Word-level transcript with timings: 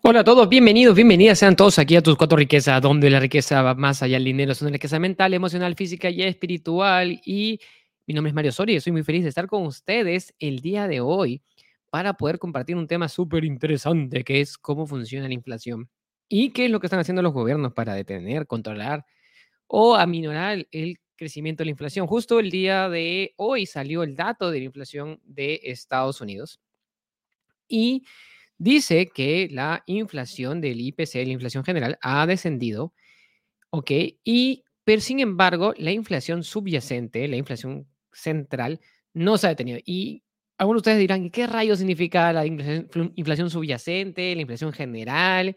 Hola 0.00 0.20
a 0.20 0.24
todos, 0.24 0.48
bienvenidos, 0.48 0.94
bienvenidas 0.94 1.40
sean 1.40 1.56
todos 1.56 1.78
aquí 1.78 1.96
a 1.96 2.02
tus 2.02 2.16
cuatro 2.16 2.38
riquezas, 2.38 2.80
donde 2.80 3.10
la 3.10 3.18
riqueza 3.18 3.62
va 3.62 3.74
más 3.74 4.00
allá 4.00 4.14
del 4.14 4.24
dinero, 4.24 4.52
es 4.52 4.62
una 4.62 4.70
riqueza 4.70 5.00
mental, 5.00 5.34
emocional, 5.34 5.74
física 5.74 6.08
y 6.08 6.22
espiritual. 6.22 7.20
Y 7.24 7.58
mi 8.06 8.14
nombre 8.14 8.30
es 8.30 8.34
Mario 8.34 8.52
Soria 8.52 8.76
y 8.76 8.80
soy 8.80 8.92
muy 8.92 9.02
feliz 9.02 9.24
de 9.24 9.28
estar 9.30 9.48
con 9.48 9.66
ustedes 9.66 10.32
el 10.38 10.60
día 10.60 10.86
de 10.86 11.00
hoy 11.00 11.42
para 11.90 12.14
poder 12.14 12.38
compartir 12.38 12.76
un 12.76 12.86
tema 12.86 13.08
súper 13.08 13.44
interesante 13.44 14.22
que 14.22 14.40
es 14.40 14.56
cómo 14.56 14.86
funciona 14.86 15.26
la 15.26 15.34
inflación 15.34 15.90
y 16.28 16.50
qué 16.50 16.66
es 16.66 16.70
lo 16.70 16.78
que 16.78 16.86
están 16.86 17.00
haciendo 17.00 17.20
los 17.20 17.32
gobiernos 17.32 17.72
para 17.72 17.94
detener, 17.94 18.46
controlar 18.46 19.04
o 19.66 19.96
aminorar 19.96 20.64
el 20.70 21.00
crecimiento 21.16 21.62
de 21.62 21.66
la 21.66 21.72
inflación. 21.72 22.06
Justo 22.06 22.38
el 22.38 22.52
día 22.52 22.88
de 22.88 23.34
hoy 23.36 23.66
salió 23.66 24.04
el 24.04 24.14
dato 24.14 24.52
de 24.52 24.60
la 24.60 24.64
inflación 24.66 25.20
de 25.24 25.60
Estados 25.64 26.20
Unidos 26.20 26.60
y 27.68 28.04
dice 28.58 29.08
que 29.08 29.48
la 29.50 29.82
inflación 29.86 30.60
del 30.60 30.80
IPC, 30.80 31.14
la 31.26 31.32
inflación 31.32 31.64
general, 31.64 31.98
ha 32.02 32.26
descendido, 32.26 32.92
¿ok? 33.70 33.90
Y, 34.24 34.64
pero 34.84 35.00
sin 35.00 35.20
embargo, 35.20 35.74
la 35.78 35.92
inflación 35.92 36.44
subyacente, 36.44 37.28
la 37.28 37.36
inflación 37.36 37.88
central, 38.12 38.80
no 39.14 39.38
se 39.38 39.46
ha 39.46 39.50
detenido. 39.50 39.78
Y 39.84 40.24
algunos 40.58 40.82
de 40.82 40.90
ustedes 40.90 40.98
dirán, 41.00 41.30
¿qué 41.30 41.46
rayos 41.46 41.78
significa 41.78 42.32
la 42.32 42.46
inflación, 42.46 43.50
subyacente, 43.50 44.34
la 44.34 44.42
inflación 44.42 44.72
general? 44.72 45.56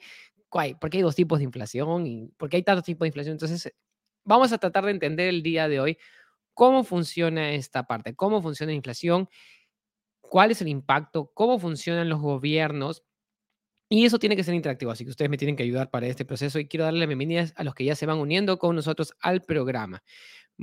¿Por 0.49 0.89
qué 0.89 0.97
hay 0.97 1.03
dos 1.03 1.15
tipos 1.15 1.39
de 1.39 1.45
inflación? 1.45 2.05
¿Y 2.07 2.27
¿Por 2.37 2.49
qué 2.49 2.57
hay 2.57 2.63
tantos 2.63 2.85
tipos 2.85 3.05
de 3.05 3.09
inflación? 3.09 3.33
Entonces, 3.33 3.73
vamos 4.23 4.51
a 4.53 4.57
tratar 4.57 4.85
de 4.85 4.91
entender 4.91 5.29
el 5.29 5.43
día 5.43 5.67
de 5.67 5.79
hoy 5.79 5.97
cómo 6.53 6.83
funciona 6.83 7.53
esta 7.53 7.87
parte, 7.87 8.15
cómo 8.15 8.41
funciona 8.41 8.71
la 8.71 8.75
inflación 8.75 9.29
cuál 10.31 10.49
es 10.49 10.61
el 10.61 10.69
impacto, 10.69 11.29
cómo 11.33 11.59
funcionan 11.59 12.07
los 12.07 12.21
gobiernos. 12.21 13.03
Y 13.89 14.05
eso 14.05 14.17
tiene 14.17 14.37
que 14.37 14.45
ser 14.45 14.53
interactivo, 14.53 14.89
así 14.89 15.03
que 15.03 15.09
ustedes 15.09 15.29
me 15.29 15.37
tienen 15.37 15.57
que 15.57 15.63
ayudar 15.63 15.89
para 15.89 16.07
este 16.07 16.23
proceso 16.23 16.57
y 16.57 16.69
quiero 16.69 16.85
darle 16.85 17.01
la 17.01 17.05
bienvenida 17.05 17.47
a 17.57 17.65
los 17.65 17.75
que 17.75 17.83
ya 17.83 17.95
se 17.95 18.05
van 18.05 18.17
uniendo 18.17 18.57
con 18.57 18.73
nosotros 18.73 19.13
al 19.19 19.41
programa. 19.41 20.01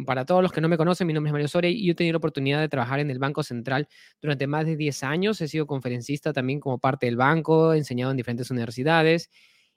Para 0.07 0.25
todos 0.25 0.43
los 0.43 0.53
que 0.53 0.63
no 0.63 0.71
me 0.71 0.79
conocen, 0.79 1.07
mi 1.07 1.13
nombre 1.13 1.29
es 1.29 1.33
Mario 1.33 1.49
Soria 1.49 1.69
y 1.71 1.85
yo 1.85 1.93
he 1.93 1.95
tenido 1.95 2.15
la 2.15 2.19
oportunidad 2.19 2.61
de 2.61 2.71
trabajar 2.71 3.01
en 3.01 3.11
el 3.11 3.19
Banco 3.19 3.43
Central 3.43 3.89
durante 4.23 4.47
más 4.47 4.65
de 4.65 4.77
10 4.77 5.03
años. 5.03 5.39
He 5.43 5.49
sido 5.49 5.67
conferencista 5.67 6.33
también 6.33 6.61
como 6.61 6.79
parte 6.79 7.05
del 7.05 7.17
banco, 7.17 7.75
he 7.75 7.77
enseñado 7.77 8.11
en 8.11 8.17
diferentes 8.17 8.51
universidades 8.51 9.29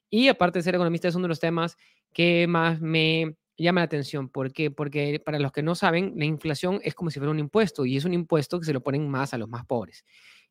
y 0.09 0.29
aparte 0.29 0.59
de 0.59 0.63
ser 0.63 0.75
economista 0.75 1.09
es 1.09 1.15
uno 1.15 1.23
de 1.23 1.29
los 1.29 1.41
temas 1.41 1.75
que 2.13 2.47
más 2.47 2.79
me 2.79 3.35
llama 3.61 3.81
la 3.81 3.85
atención. 3.85 4.29
¿Por 4.29 4.51
qué? 4.53 4.71
Porque 4.71 5.21
para 5.23 5.39
los 5.39 5.51
que 5.51 5.63
no 5.63 5.75
saben, 5.75 6.13
la 6.15 6.25
inflación 6.25 6.79
es 6.83 6.95
como 6.95 7.09
si 7.09 7.19
fuera 7.19 7.31
un 7.31 7.39
impuesto 7.39 7.85
y 7.85 7.97
es 7.97 8.05
un 8.05 8.13
impuesto 8.13 8.59
que 8.59 8.65
se 8.65 8.73
lo 8.73 8.81
ponen 8.81 9.09
más 9.09 9.33
a 9.33 9.37
los 9.37 9.49
más 9.49 9.65
pobres. 9.65 10.05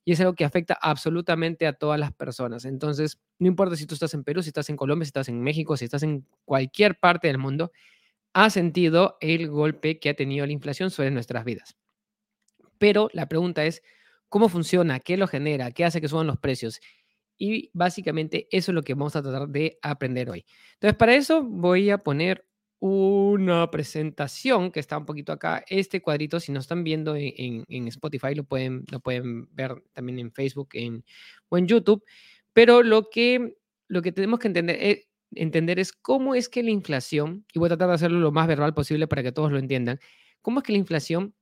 Y 0.05 0.13
es 0.13 0.21
algo 0.21 0.35
que 0.35 0.45
afecta 0.45 0.79
absolutamente 0.81 1.67
a 1.67 1.75
todas 1.75 2.01
las 2.01 2.13
personas. 2.13 2.65
Entonces, 2.65 3.21
no 3.39 3.47
importa 3.47 3.77
si 3.77 3.87
tú 3.87 3.95
estás 3.95 4.15
en 4.15 4.25
Perú, 4.25 4.43
si 4.43 4.49
estás 4.49 4.71
en 4.71 4.77
Colombia, 4.77 5.05
si 5.05 5.11
estás 5.11 5.29
en 5.29 5.43
México, 5.43 5.77
si 5.77 5.85
estás 5.85 6.03
en 6.03 6.27
cualquier 6.45 6.99
parte 6.99 7.29
del 7.29 7.39
mundo, 7.39 7.71
ha 8.33 8.49
sentido 8.51 9.17
el 9.21 9.49
golpe 9.49 9.99
que 9.99 10.11
ha 10.11 10.15
tenido 10.15 10.47
la 10.47 10.53
inflación 10.53 10.91
sobre 10.91 11.11
nuestras 11.11 11.45
vidas. 11.45 11.77
Pero 12.79 13.11
la 13.13 13.29
pregunta 13.29 13.65
es, 13.65 13.83
¿cómo 14.29 14.49
funciona? 14.49 15.01
¿Qué 15.01 15.17
lo 15.17 15.27
genera? 15.27 15.71
¿Qué 15.71 15.85
hace 15.85 16.01
que 16.01 16.09
suban 16.09 16.27
los 16.27 16.39
precios? 16.39 16.81
Y 17.37 17.71
básicamente 17.73 18.49
eso 18.51 18.71
es 18.71 18.75
lo 18.75 18.83
que 18.83 18.95
vamos 18.95 19.17
a 19.17 19.23
tratar 19.23 19.49
de 19.49 19.79
aprender 19.83 20.31
hoy. 20.31 20.45
Entonces, 20.75 20.97
para 20.97 21.15
eso 21.15 21.43
voy 21.43 21.91
a 21.91 21.99
poner 21.99 22.47
una 22.81 23.71
presentación 23.71 24.73
que 24.73 24.81
está 24.81 24.97
un 24.97 25.05
poquito 25.05 25.33
acá. 25.33 25.63
Este 25.69 26.01
cuadrito, 26.01 26.41
si 26.41 26.51
no 26.51 26.61
están 26.61 26.83
viendo 26.83 27.15
en, 27.15 27.89
Spotify, 27.89 28.35
lo 28.35 28.45
pueden, 28.45 28.85
lo 28.91 29.01
pueden 29.01 29.55
ver 29.55 29.83
también 29.93 30.19
en 30.19 30.33
Facebook 30.33 30.71
en, 30.73 31.05
o 31.51 31.59
en 31.59 31.67
YouTube. 31.67 32.03
Pero 32.55 32.83
lo 32.83 33.11
que, 33.11 33.57
lo 33.87 34.01
que 34.03 34.13
tenemos 34.13 34.41
que 34.41 34.49
entender 34.49 34.77
es, 34.77 34.97
eh, 34.97 35.09
entender 35.35 35.79
es 35.79 35.93
cómo 35.93 36.35
es 36.35 36.49
que 36.49 36.63
la 36.63 36.71
inflación, 36.71 37.45
y 37.53 37.59
voy 37.59 37.67
a 37.67 37.71
tratar 37.71 37.89
de 37.89 37.95
hacerlo 37.95 38.19
lo 38.19 38.33
más 38.33 38.49
verbal 38.49 38.75
posible 38.75 39.07
para 39.07 39.23
que 39.23 39.33
todos 39.33 39.53
lo 39.53 39.59
entiendan, 39.59 40.01
cómo 40.41 40.61
es 40.61 40.65
que 40.65 40.73
la 40.73 40.79
inflación 40.79 41.35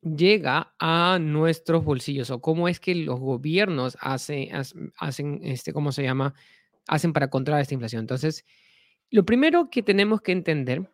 llega 0.00 0.74
a 0.78 1.18
nuestros 1.20 1.84
bolsillos 1.84 2.30
o 2.30 2.40
cómo 2.40 2.68
es 2.68 2.78
que 2.78 2.94
los 2.94 3.18
gobiernos 3.18 3.98
hacen, 4.00 4.50
hacen 4.96 5.40
este, 5.42 5.72
¿cómo 5.72 5.90
se 5.90 6.04
llama? 6.04 6.34
Hacen 6.86 7.12
para 7.12 7.30
controlar 7.30 7.62
esta 7.62 7.74
inflación. 7.74 8.00
Entonces, 8.00 8.44
lo 9.10 9.24
primero 9.24 9.70
que 9.70 9.82
tenemos 9.82 10.20
que 10.20 10.32
entender 10.32 10.90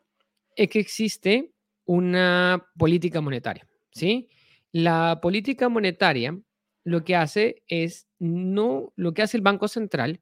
es 0.56 0.68
que 0.68 0.80
existe 0.80 1.52
una 1.84 2.66
política 2.78 3.20
monetaria, 3.20 3.66
¿sí? 3.90 4.28
La 4.72 5.20
política 5.20 5.68
monetaria 5.68 6.38
lo 6.84 7.04
que 7.04 7.16
hace 7.16 7.62
es 7.68 8.08
no, 8.18 8.92
lo 8.96 9.14
que 9.14 9.22
hace 9.22 9.36
el 9.36 9.42
Banco 9.42 9.68
Central 9.68 10.20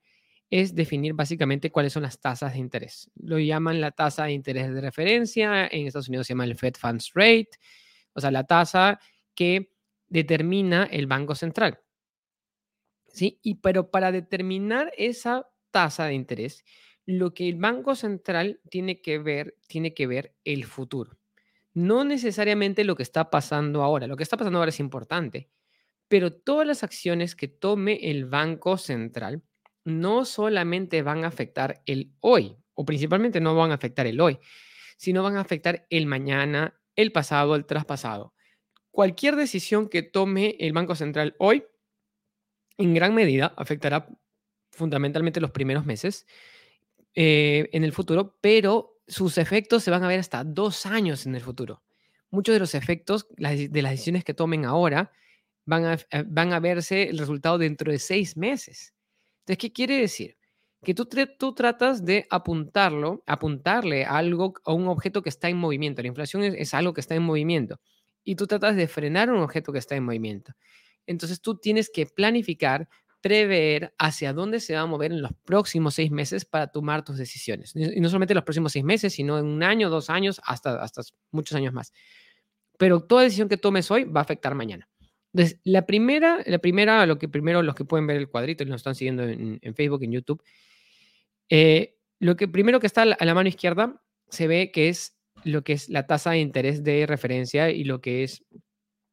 es 0.50 0.74
definir 0.74 1.14
básicamente 1.14 1.70
cuáles 1.70 1.92
son 1.92 2.02
las 2.02 2.20
tasas 2.20 2.54
de 2.54 2.58
interés. 2.58 3.10
Lo 3.14 3.38
llaman 3.38 3.80
la 3.80 3.92
tasa 3.92 4.24
de 4.24 4.32
interés 4.32 4.72
de 4.72 4.80
referencia, 4.80 5.66
en 5.66 5.86
Estados 5.86 6.08
Unidos 6.08 6.26
se 6.26 6.32
llama 6.32 6.44
el 6.44 6.56
Fed 6.56 6.74
Funds 6.74 7.12
Rate, 7.14 7.50
o 8.12 8.20
sea, 8.20 8.30
la 8.30 8.44
tasa 8.44 8.98
que 9.34 9.72
determina 10.08 10.84
el 10.84 11.06
Banco 11.06 11.34
Central. 11.34 11.78
¿Sí? 13.12 13.38
Y 13.42 13.56
pero 13.56 13.90
para 13.90 14.12
determinar 14.12 14.92
esa 14.96 15.48
tasa 15.70 16.06
de 16.06 16.14
interés, 16.14 16.64
lo 17.10 17.34
que 17.34 17.48
el 17.48 17.56
Banco 17.56 17.94
Central 17.94 18.60
tiene 18.70 19.00
que 19.00 19.18
ver, 19.18 19.56
tiene 19.66 19.94
que 19.94 20.06
ver 20.06 20.34
el 20.44 20.64
futuro. 20.64 21.18
No 21.72 22.04
necesariamente 22.04 22.84
lo 22.84 22.96
que 22.96 23.02
está 23.02 23.30
pasando 23.30 23.82
ahora. 23.82 24.06
Lo 24.06 24.16
que 24.16 24.22
está 24.22 24.36
pasando 24.36 24.58
ahora 24.58 24.70
es 24.70 24.80
importante, 24.80 25.50
pero 26.08 26.32
todas 26.32 26.66
las 26.66 26.82
acciones 26.82 27.34
que 27.34 27.48
tome 27.48 28.10
el 28.10 28.26
Banco 28.26 28.76
Central 28.76 29.42
no 29.84 30.24
solamente 30.24 31.02
van 31.02 31.24
a 31.24 31.28
afectar 31.28 31.82
el 31.86 32.12
hoy, 32.20 32.56
o 32.74 32.84
principalmente 32.84 33.40
no 33.40 33.54
van 33.54 33.70
a 33.72 33.74
afectar 33.74 34.06
el 34.06 34.20
hoy, 34.20 34.38
sino 34.96 35.22
van 35.22 35.36
a 35.36 35.40
afectar 35.40 35.86
el 35.90 36.06
mañana, 36.06 36.80
el 36.96 37.12
pasado, 37.12 37.54
el 37.56 37.66
traspasado. 37.66 38.34
Cualquier 38.90 39.36
decisión 39.36 39.88
que 39.88 40.02
tome 40.02 40.56
el 40.60 40.72
Banco 40.72 40.94
Central 40.94 41.34
hoy, 41.38 41.64
en 42.76 42.94
gran 42.94 43.14
medida, 43.14 43.54
afectará 43.56 44.08
fundamentalmente 44.70 45.40
los 45.40 45.50
primeros 45.50 45.86
meses 45.86 46.26
eh, 47.14 47.68
en 47.72 47.84
el 47.84 47.92
futuro, 47.92 48.36
pero 48.40 49.00
sus 49.06 49.38
efectos 49.38 49.82
se 49.82 49.90
van 49.90 50.04
a 50.04 50.08
ver 50.08 50.20
hasta 50.20 50.44
dos 50.44 50.86
años 50.86 51.26
en 51.26 51.34
el 51.34 51.40
futuro. 51.40 51.82
Muchos 52.30 52.54
de 52.54 52.60
los 52.60 52.74
efectos 52.74 53.26
de 53.36 53.82
las 53.82 53.90
decisiones 53.92 54.24
que 54.24 54.34
tomen 54.34 54.64
ahora 54.64 55.10
van 55.64 55.84
a, 55.84 55.94
eh, 55.94 56.24
van 56.26 56.52
a 56.52 56.60
verse 56.60 57.10
el 57.10 57.18
resultado 57.18 57.58
dentro 57.58 57.90
de 57.90 57.98
seis 57.98 58.36
meses. 58.36 58.94
Entonces, 59.40 59.58
¿qué 59.58 59.72
quiere 59.72 59.98
decir? 59.98 60.36
Que 60.82 60.94
tú, 60.94 61.08
tú 61.38 61.54
tratas 61.54 62.04
de 62.04 62.26
apuntarlo, 62.30 63.22
apuntarle 63.26 64.04
a 64.04 64.16
algo, 64.16 64.54
a 64.64 64.72
un 64.72 64.88
objeto 64.88 65.22
que 65.22 65.28
está 65.28 65.48
en 65.48 65.56
movimiento. 65.56 66.02
La 66.02 66.08
inflación 66.08 66.44
es, 66.44 66.54
es 66.54 66.72
algo 66.74 66.94
que 66.94 67.00
está 67.00 67.14
en 67.14 67.22
movimiento. 67.22 67.80
Y 68.22 68.36
tú 68.36 68.46
tratas 68.46 68.76
de 68.76 68.86
frenar 68.86 69.30
un 69.30 69.40
objeto 69.40 69.72
que 69.72 69.78
está 69.78 69.96
en 69.96 70.04
movimiento. 70.04 70.52
Entonces 71.06 71.40
tú 71.40 71.58
tienes 71.58 71.90
que 71.90 72.06
planificar 72.06 72.88
prever 73.20 73.94
hacia 73.98 74.32
dónde 74.32 74.60
se 74.60 74.74
va 74.74 74.80
a 74.80 74.86
mover 74.86 75.12
en 75.12 75.22
los 75.22 75.32
próximos 75.44 75.94
seis 75.94 76.10
meses 76.10 76.44
para 76.44 76.68
tomar 76.68 77.04
tus 77.04 77.18
decisiones. 77.18 77.72
Y 77.74 78.00
no 78.00 78.08
solamente 78.08 78.34
los 78.34 78.44
próximos 78.44 78.72
seis 78.72 78.84
meses, 78.84 79.12
sino 79.12 79.38
en 79.38 79.46
un 79.46 79.62
año, 79.62 79.90
dos 79.90 80.10
años, 80.10 80.40
hasta, 80.44 80.82
hasta 80.82 81.02
muchos 81.30 81.56
años 81.56 81.72
más. 81.72 81.92
Pero 82.78 83.00
toda 83.00 83.22
decisión 83.22 83.48
que 83.48 83.56
tomes 83.56 83.90
hoy 83.90 84.04
va 84.04 84.20
a 84.20 84.24
afectar 84.24 84.54
mañana. 84.54 84.88
Entonces, 85.32 85.60
la 85.64 85.86
primera, 85.86 86.40
la 86.46 86.58
primera, 86.58 87.06
lo 87.06 87.18
que 87.18 87.28
primero 87.28 87.62
los 87.62 87.74
que 87.74 87.84
pueden 87.84 88.06
ver 88.06 88.16
el 88.16 88.28
cuadrito 88.28 88.64
y 88.64 88.66
nos 88.66 88.80
están 88.80 88.94
siguiendo 88.94 89.22
en, 89.22 89.74
Facebook, 89.74 90.02
en 90.02 90.12
YouTube, 90.12 90.42
eh, 91.48 91.98
lo 92.18 92.36
que 92.36 92.48
primero 92.48 92.80
que 92.80 92.86
está 92.86 93.02
a 93.02 93.24
la 93.24 93.34
mano 93.34 93.48
izquierda 93.48 94.02
se 94.28 94.46
ve 94.46 94.70
que 94.72 94.88
es 94.88 95.16
lo 95.44 95.62
que 95.62 95.72
es 95.72 95.88
la 95.88 96.06
tasa 96.06 96.32
de 96.32 96.38
interés 96.38 96.82
de 96.84 97.06
referencia 97.06 97.70
y 97.70 97.84
lo 97.84 98.00
que 98.00 98.24
es 98.24 98.44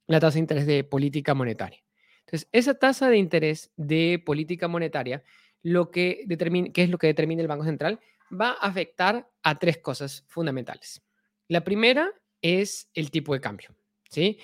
la 0.08 0.20
tasa 0.20 0.36
de 0.36 0.40
interés 0.40 0.66
de 0.66 0.84
política 0.84 1.34
monetaria. 1.34 1.84
Entonces, 2.28 2.50
esa 2.52 2.74
tasa 2.74 3.10
de 3.10 3.18
interés 3.18 3.72
de 3.78 4.22
política 4.26 4.68
monetaria, 4.68 5.24
lo 5.64 5.92
que 5.92 6.24
determina, 6.26 6.74
¿qué 6.74 6.84
es 6.84 6.90
lo 6.90 6.98
que 6.98 7.08
determina 7.08 7.42
el 7.42 7.48
Banco 7.48 7.64
Central? 7.64 8.02
Va 8.30 8.50
a 8.50 8.68
afectar 8.68 9.30
a 9.44 9.58
tres 9.58 9.78
cosas 9.78 10.26
fundamentales. 10.28 11.02
La 11.48 11.64
primera 11.64 12.12
es 12.42 12.90
el 12.94 13.12
tipo 13.12 13.34
de 13.34 13.40
cambio, 13.40 13.70
¿sí? 14.10 14.40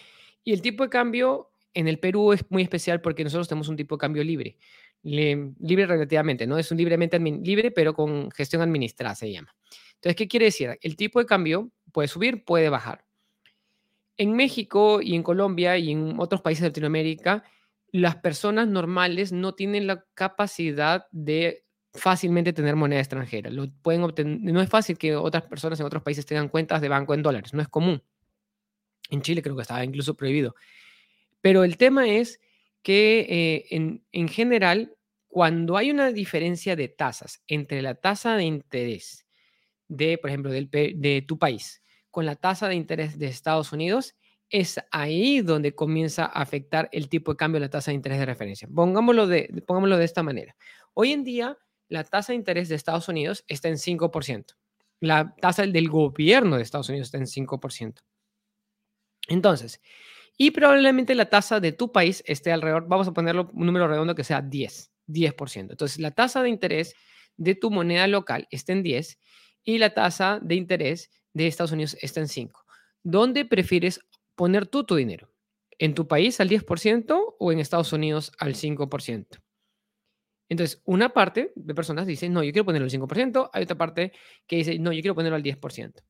Y 0.45 0.53
el 0.53 0.62
tipo 0.62 0.83
de 0.83 0.89
cambio 0.89 1.51
en 1.74 1.89
el 1.89 2.00
Perú 2.00 2.31
es 2.31 2.50
muy 2.50 2.63
especial 2.63 3.01
porque 3.01 3.25
nosotros 3.25 3.50
tenemos 3.50 3.68
un 3.68 3.75
tipo 3.75 3.95
de 3.95 4.00
cambio 4.00 4.24
libre, 4.24 4.57
libre 5.01 5.86
relativamente, 5.86 6.47
¿no? 6.47 6.57
Es 6.57 6.71
un 6.71 6.77
libremente 6.77 7.19
libre, 7.19 7.71
pero 7.71 7.94
con 7.94 8.31
gestión 8.31 8.62
administrada 8.62 9.15
se 9.15 9.29
llama. 9.29 9.53
Entonces, 9.95 10.15
¿qué 10.15 10.29
quiere 10.29 10.45
decir? 10.45 10.77
El 10.81 10.95
tipo 10.95 11.19
de 11.19 11.25
cambio 11.25 11.69
puede 11.91 12.07
subir, 12.07 12.45
puede 12.45 12.69
bajar. 12.69 13.03
En 14.15 14.33
México 14.33 15.01
y 15.01 15.15
en 15.15 15.24
Colombia 15.24 15.77
y 15.77 15.91
en 15.91 16.18
otros 16.18 16.41
países 16.41 16.62
de 16.62 16.69
Latinoamérica, 16.69 17.44
las 17.94 18.16
personas 18.18 18.68
normales 18.68 19.31
no 19.31 19.54
tienen 19.54 19.86
la 19.86 20.04
capacidad 20.16 21.06
de 21.12 21.63
fácilmente 21.94 22.51
tener 22.51 22.75
moneda 22.75 23.00
extranjera. 23.00 23.51
Lo 23.51 23.72
pueden 23.84 24.01
obtener, 24.01 24.40
no 24.40 24.62
es 24.62 24.68
fácil 24.68 24.98
que 24.98 25.16
otras 25.16 25.44
personas 25.44 25.80
en 25.80 25.86
otros 25.86 26.01
países 26.01 26.25
tengan 26.25 26.50
cuentas 26.50 26.81
de 26.81 26.90
banco 26.90 27.13
en 27.13 27.22
dólares, 27.22 27.54
no 27.54 27.62
es 27.62 27.68
común. 27.68 28.04
En 29.12 29.22
Chile 29.22 29.44
creo 29.44 29.56
que 29.56 29.62
estaba 29.62 29.86
incluso 29.86 30.18
prohibido. 30.18 30.56
Pero 31.40 31.63
el 31.63 31.78
tema 31.78 32.10
es 32.10 32.40
que 32.81 33.28
eh, 33.30 33.66
en, 33.69 34.04
en 34.12 34.28
general, 34.28 34.96
cuando 35.28 35.78
hay 35.78 35.92
una 35.92 36.12
diferencia 36.12 36.75
de 36.75 36.88
tasas 36.88 37.44
entre 37.48 37.84
la 37.84 37.94
tasa 37.94 38.36
de 38.36 38.44
interés 38.44 39.28
de, 39.88 40.18
por 40.18 40.31
ejemplo, 40.31 40.51
del, 40.51 40.68
de 40.72 41.24
tu 41.28 41.38
país 41.38 41.84
con 42.10 42.25
la 42.25 42.36
tasa 42.36 42.68
de 42.68 42.75
interés 42.75 43.19
de 43.19 43.28
Estados 43.28 43.72
Unidos, 43.72 44.16
es 44.50 44.80
ahí 44.92 45.42
donde 45.42 45.74
comienza 45.74 46.25
a 46.25 46.42
afectar 46.42 46.90
el 46.92 47.10
tipo 47.10 47.31
de 47.31 47.38
cambio 47.38 47.60
de 47.60 47.66
la 47.68 47.69
tasa 47.69 47.92
de 47.92 47.95
interés 47.95 48.19
de 48.19 48.25
referencia. 48.25 48.68
Pongámoslo 48.74 49.28
de, 49.28 49.63
pongámoslo 49.66 49.98
de 49.98 50.06
esta 50.06 50.24
manera. 50.24 50.56
Hoy 50.94 51.12
en 51.12 51.24
día, 51.24 51.57
la 51.90 52.04
tasa 52.04 52.34
de 52.34 52.38
interés 52.38 52.69
de 52.69 52.75
Estados 52.75 53.07
Unidos 53.07 53.44
está 53.48 53.69
en 53.69 53.75
5%. 53.75 54.56
La 55.00 55.36
tasa 55.42 55.66
del 55.66 55.90
gobierno 55.90 56.57
de 56.57 56.63
Estados 56.63 56.90
Unidos 56.90 57.07
está 57.07 57.18
en 57.18 57.25
5%. 57.25 58.01
Entonces, 59.28 59.81
y 60.38 60.51
probablemente 60.51 61.16
la 61.16 61.30
tasa 61.30 61.60
de 61.60 61.72
tu 61.72 61.92
país 61.92 62.24
esté 62.25 62.51
alrededor, 62.51 62.88
vamos 62.88 63.07
a 63.07 63.13
ponerlo 63.13 63.50
un 63.54 63.66
número 63.66 63.88
redondo 63.88 64.16
que 64.16 64.24
sea 64.24 64.42
10, 64.42 64.92
10%. 65.07 65.72
Entonces, 65.72 66.00
la 66.00 66.12
tasa 66.12 66.42
de 66.42 66.50
interés 66.50 66.96
de 67.38 67.56
tu 67.56 67.72
moneda 67.72 68.07
local 68.07 68.48
está 68.51 68.74
en 68.74 68.84
10 68.84 69.19
y 69.63 69.78
la 69.78 69.94
tasa 69.94 70.39
de 70.42 70.56
interés 70.56 71.10
de 71.34 71.48
Estados 71.48 71.72
Unidos 71.72 71.98
está 72.01 72.19
en 72.19 72.28
5. 72.28 72.66
¿Dónde 73.04 73.46
prefieres 73.46 74.00
poner 74.35 74.68
tú 74.68 74.83
tu 74.83 74.95
dinero? 74.95 75.31
¿En 75.80 75.95
tu 75.95 76.07
país 76.07 76.39
al 76.39 76.50
10% 76.50 77.35
o 77.39 77.51
en 77.51 77.59
Estados 77.59 77.94
Unidos 77.94 78.31
al 78.38 78.56
5%? 78.56 79.41
Entonces, 80.50 80.81
una 80.85 81.13
parte 81.13 81.51
de 81.56 81.74
personas 81.74 82.06
dice, 82.06 82.30
no, 82.30 82.44
yo 82.44 82.51
quiero 82.51 82.65
ponerlo 82.65 82.85
al 82.85 82.91
5%, 82.91 83.50
hay 83.53 83.63
otra 83.63 83.77
parte 83.77 84.12
que 84.45 84.57
dice, 84.57 84.77
no, 84.77 84.91
yo 84.91 85.01
quiero 85.01 85.15
ponerlo 85.15 85.35
al 85.35 85.44
10%. 85.44 86.03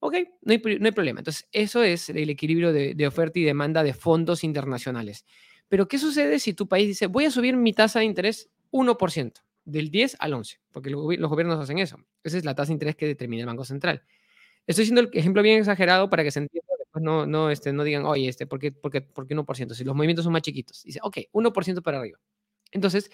Ok, 0.00 0.14
no 0.42 0.52
hay, 0.52 0.58
problema. 0.58 1.20
Entonces, 1.20 1.48
eso 1.50 1.82
es 1.82 2.08
el 2.08 2.30
equilibrio 2.30 2.72
de, 2.72 3.06
oferta 3.06 3.38
y 3.40 3.42
demanda 3.42 3.82
de 3.82 3.94
fondos 3.94 4.44
internacionales. 4.44 5.24
Pero, 5.68 5.88
¿qué 5.88 5.98
sucede 5.98 6.38
si 6.38 6.54
tu 6.54 6.68
país 6.68 6.86
dice, 6.86 7.08
voy 7.08 7.24
a 7.24 7.30
subir 7.30 7.56
mi 7.56 7.72
tasa 7.72 7.98
de 7.98 8.04
interés 8.04 8.48
1%, 8.70 9.32
del 9.64 9.90
10 9.90 10.16
al 10.20 10.34
11? 10.34 10.60
Porque 10.70 10.90
los, 10.90 11.02
gobiernos 11.02 11.58
hacen 11.58 11.78
eso. 11.78 11.98
Esa 12.22 12.38
es 12.38 12.44
la 12.44 12.54
tasa 12.54 12.68
de 12.68 12.74
interés 12.74 12.94
que 12.94 13.06
determina 13.06 13.40
el 13.40 13.46
Banco 13.46 13.64
Central. 13.64 14.04
Estoy 14.66 14.82
diciendo 14.82 15.00
el 15.00 15.10
ejemplo 15.12 15.42
bien 15.42 15.58
exagerado 15.58 16.08
para 16.08 16.22
que 16.22 16.30
se 16.30 16.38
entienda, 16.38 16.67
después 16.98 17.02
no, 17.02 17.26
no, 17.26 17.50
este, 17.50 17.72
no 17.72 17.84
digan, 17.84 18.04
oye, 18.04 18.28
este, 18.28 18.46
¿por 18.46 18.58
qué, 18.58 18.72
por, 18.72 18.90
qué, 18.90 19.00
¿por 19.00 19.26
qué 19.26 19.36
1%? 19.36 19.74
Si 19.74 19.84
los 19.84 19.94
movimientos 19.94 20.24
son 20.24 20.32
más 20.32 20.42
chiquitos. 20.42 20.82
Dice, 20.82 21.00
ok, 21.02 21.18
1% 21.32 21.82
para 21.82 21.98
arriba. 21.98 22.18
Entonces, 22.72 23.10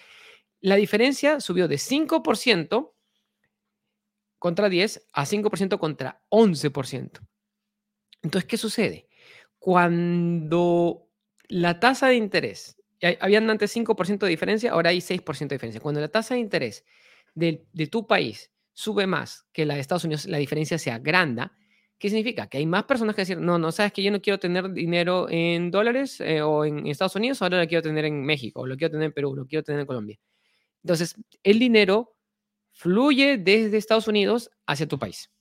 la 0.61 0.75
diferencia 0.75 1.39
subió 1.39 1.67
de 1.67 1.77
5% 1.77 2.93
contra 4.39 4.69
10 4.69 5.07
a 5.13 5.25
5% 5.25 5.79
contra 5.79 6.21
11%. 6.29 7.21
Entonces, 8.21 8.47
¿qué 8.47 8.57
sucede? 8.57 9.07
Cuando 9.59 11.09
la 11.47 11.79
tasa 11.79 12.07
de 12.07 12.15
interés, 12.15 12.81
habían 13.19 13.49
antes 13.49 13.75
5% 13.75 14.19
de 14.19 14.29
diferencia, 14.29 14.71
ahora 14.71 14.89
hay 14.89 14.99
6% 14.99 15.49
de 15.49 15.55
diferencia. 15.55 15.81
Cuando 15.81 16.01
la 16.01 16.09
tasa 16.09 16.33
de 16.33 16.39
interés 16.39 16.85
de, 17.33 17.65
de, 17.73 17.87
tu 17.87 18.07
país 18.07 18.51
sube 18.73 19.05
más 19.07 19.45
que 19.51 19.65
la 19.65 19.75
de 19.75 19.81
Estados 19.81 20.05
Unidos, 20.05 20.25
la 20.25 20.37
diferencia 20.37 20.77
sea 20.77 20.99
grande, 20.99 21.49
¿qué 21.97 22.09
significa? 22.09 22.47
Que 22.47 22.57
hay 22.59 22.65
más 22.65 22.83
personas 22.83 23.15
que 23.15 23.21
decir, 23.21 23.39
no, 23.39 23.57
no, 23.57 23.71
sabes 23.71 23.93
que 23.93 24.03
yo 24.03 24.11
no 24.11 24.21
quiero 24.21 24.39
tener 24.39 24.71
dinero 24.71 25.27
en 25.29 25.71
dólares 25.71 26.21
eh, 26.21 26.41
o 26.41 26.65
en 26.65 26.85
Estados 26.87 27.15
Unidos, 27.15 27.41
ahora 27.41 27.61
lo 27.61 27.67
quiero 27.67 27.81
tener 27.81 28.05
en 28.05 28.23
México, 28.23 28.61
o 28.61 28.67
lo 28.67 28.77
quiero 28.77 28.91
tener 28.91 29.05
en 29.05 29.13
Perú, 29.13 29.35
lo 29.35 29.45
quiero 29.45 29.63
tener 29.63 29.81
en 29.81 29.87
Colombia. 29.87 30.19
Entonces, 30.83 31.15
el 31.43 31.59
dinero 31.59 32.15
fluye 32.71 33.37
desde 33.37 33.77
Estados 33.77 34.07
Unidos 34.07 34.51
hacia 34.67 34.87
tu 34.87 34.99
país. 34.99 35.31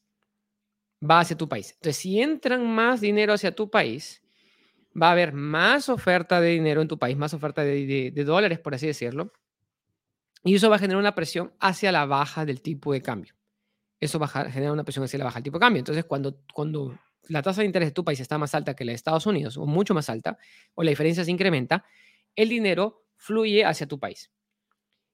Va 1.08 1.20
hacia 1.20 1.36
tu 1.36 1.48
país. 1.48 1.72
Entonces, 1.72 1.96
si 1.96 2.20
entran 2.20 2.66
más 2.66 3.00
dinero 3.00 3.34
hacia 3.34 3.54
tu 3.54 3.68
país, 3.68 4.22
va 5.00 5.08
a 5.08 5.12
haber 5.12 5.32
más 5.32 5.88
oferta 5.88 6.40
de 6.40 6.50
dinero 6.50 6.80
en 6.80 6.88
tu 6.88 6.98
país, 6.98 7.16
más 7.16 7.34
oferta 7.34 7.62
de, 7.62 8.12
dólares, 8.24 8.58
por 8.58 8.74
así 8.74 8.86
decirlo. 8.86 9.32
Y 10.44 10.54
eso 10.54 10.70
va 10.70 10.76
a 10.76 10.78
generar 10.78 11.00
una 11.00 11.14
presión 11.14 11.52
hacia 11.58 11.90
la 11.90 12.06
baja 12.06 12.44
del 12.44 12.60
tipo 12.60 12.92
de 12.92 13.02
cambio. 13.02 13.34
Eso 14.04 14.18
va 14.18 14.26
a 14.26 14.50
generar 14.50 14.72
una 14.72 14.84
presión 14.84 15.04
hacia 15.04 15.18
la 15.18 15.24
baja 15.24 15.36
del 15.36 15.44
tipo 15.44 15.56
de 15.56 15.60
cambio. 15.60 15.78
Entonces, 15.80 16.04
cuando, 16.04 16.42
cuando 16.52 16.98
la 17.28 17.40
tasa 17.40 17.62
de 17.62 17.66
interés 17.66 17.88
de 17.88 17.92
tu 17.92 18.04
país 18.04 18.20
está 18.20 18.36
más 18.36 18.54
alta 18.54 18.74
que 18.76 18.84
la 18.84 18.92
de 18.92 18.96
Estados 18.96 19.26
Unidos, 19.26 19.56
o 19.56 19.64
mucho 19.66 19.94
más 19.94 20.10
alta, 20.10 20.36
o 20.74 20.82
la 20.82 20.90
diferencia 20.90 21.24
se 21.24 21.30
incrementa, 21.30 21.84
el 22.36 22.48
dinero 22.48 23.06
fluye 23.16 23.64
hacia 23.64 23.86
tu 23.86 23.98
país. 23.98 24.30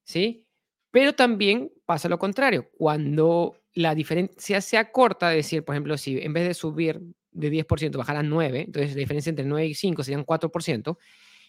¿Sí? 0.05 0.45
Pero 0.91 1.15
también 1.15 1.73
pasa 1.87 2.09
lo 2.09 2.19
contrario. 2.19 2.69
Cuando 2.77 3.63
la 3.75 3.95
diferencia 3.95 4.61
se 4.61 4.77
acorta, 4.77 5.31
es 5.35 5.47
decir, 5.47 5.65
por 5.65 5.77
ejemplo, 5.77 5.97
si 5.97 6.19
en 6.19 6.33
vez 6.33 6.49
de 6.49 6.55
subir 6.55 7.01
de 7.31 7.51
10% 7.51 7.97
bajara 7.97 8.21
a 8.21 8.25
9, 8.25 8.63
entonces 8.67 8.95
la 8.95 8.99
diferencia 8.99 9.31
entre 9.31 9.45
9 9.45 9.69
y 9.69 9.75
5 9.75 10.03
serían 10.03 10.27
4%. 10.27 10.99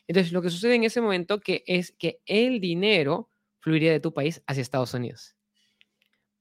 Entonces, 0.07 0.31
lo 0.31 0.41
que 0.43 0.49
sucede 0.51 0.75
en 0.75 0.83
ese 0.83 1.01
momento 1.01 1.39
que 1.39 1.63
es 1.65 1.91
que 1.91 2.19
el 2.25 2.59
dinero 2.59 3.29
fluiría 3.59 3.91
de 3.91 3.99
tu 3.99 4.13
país 4.13 4.43
hacia 4.45 4.61
Estados 4.61 4.93
Unidos. 4.93 5.35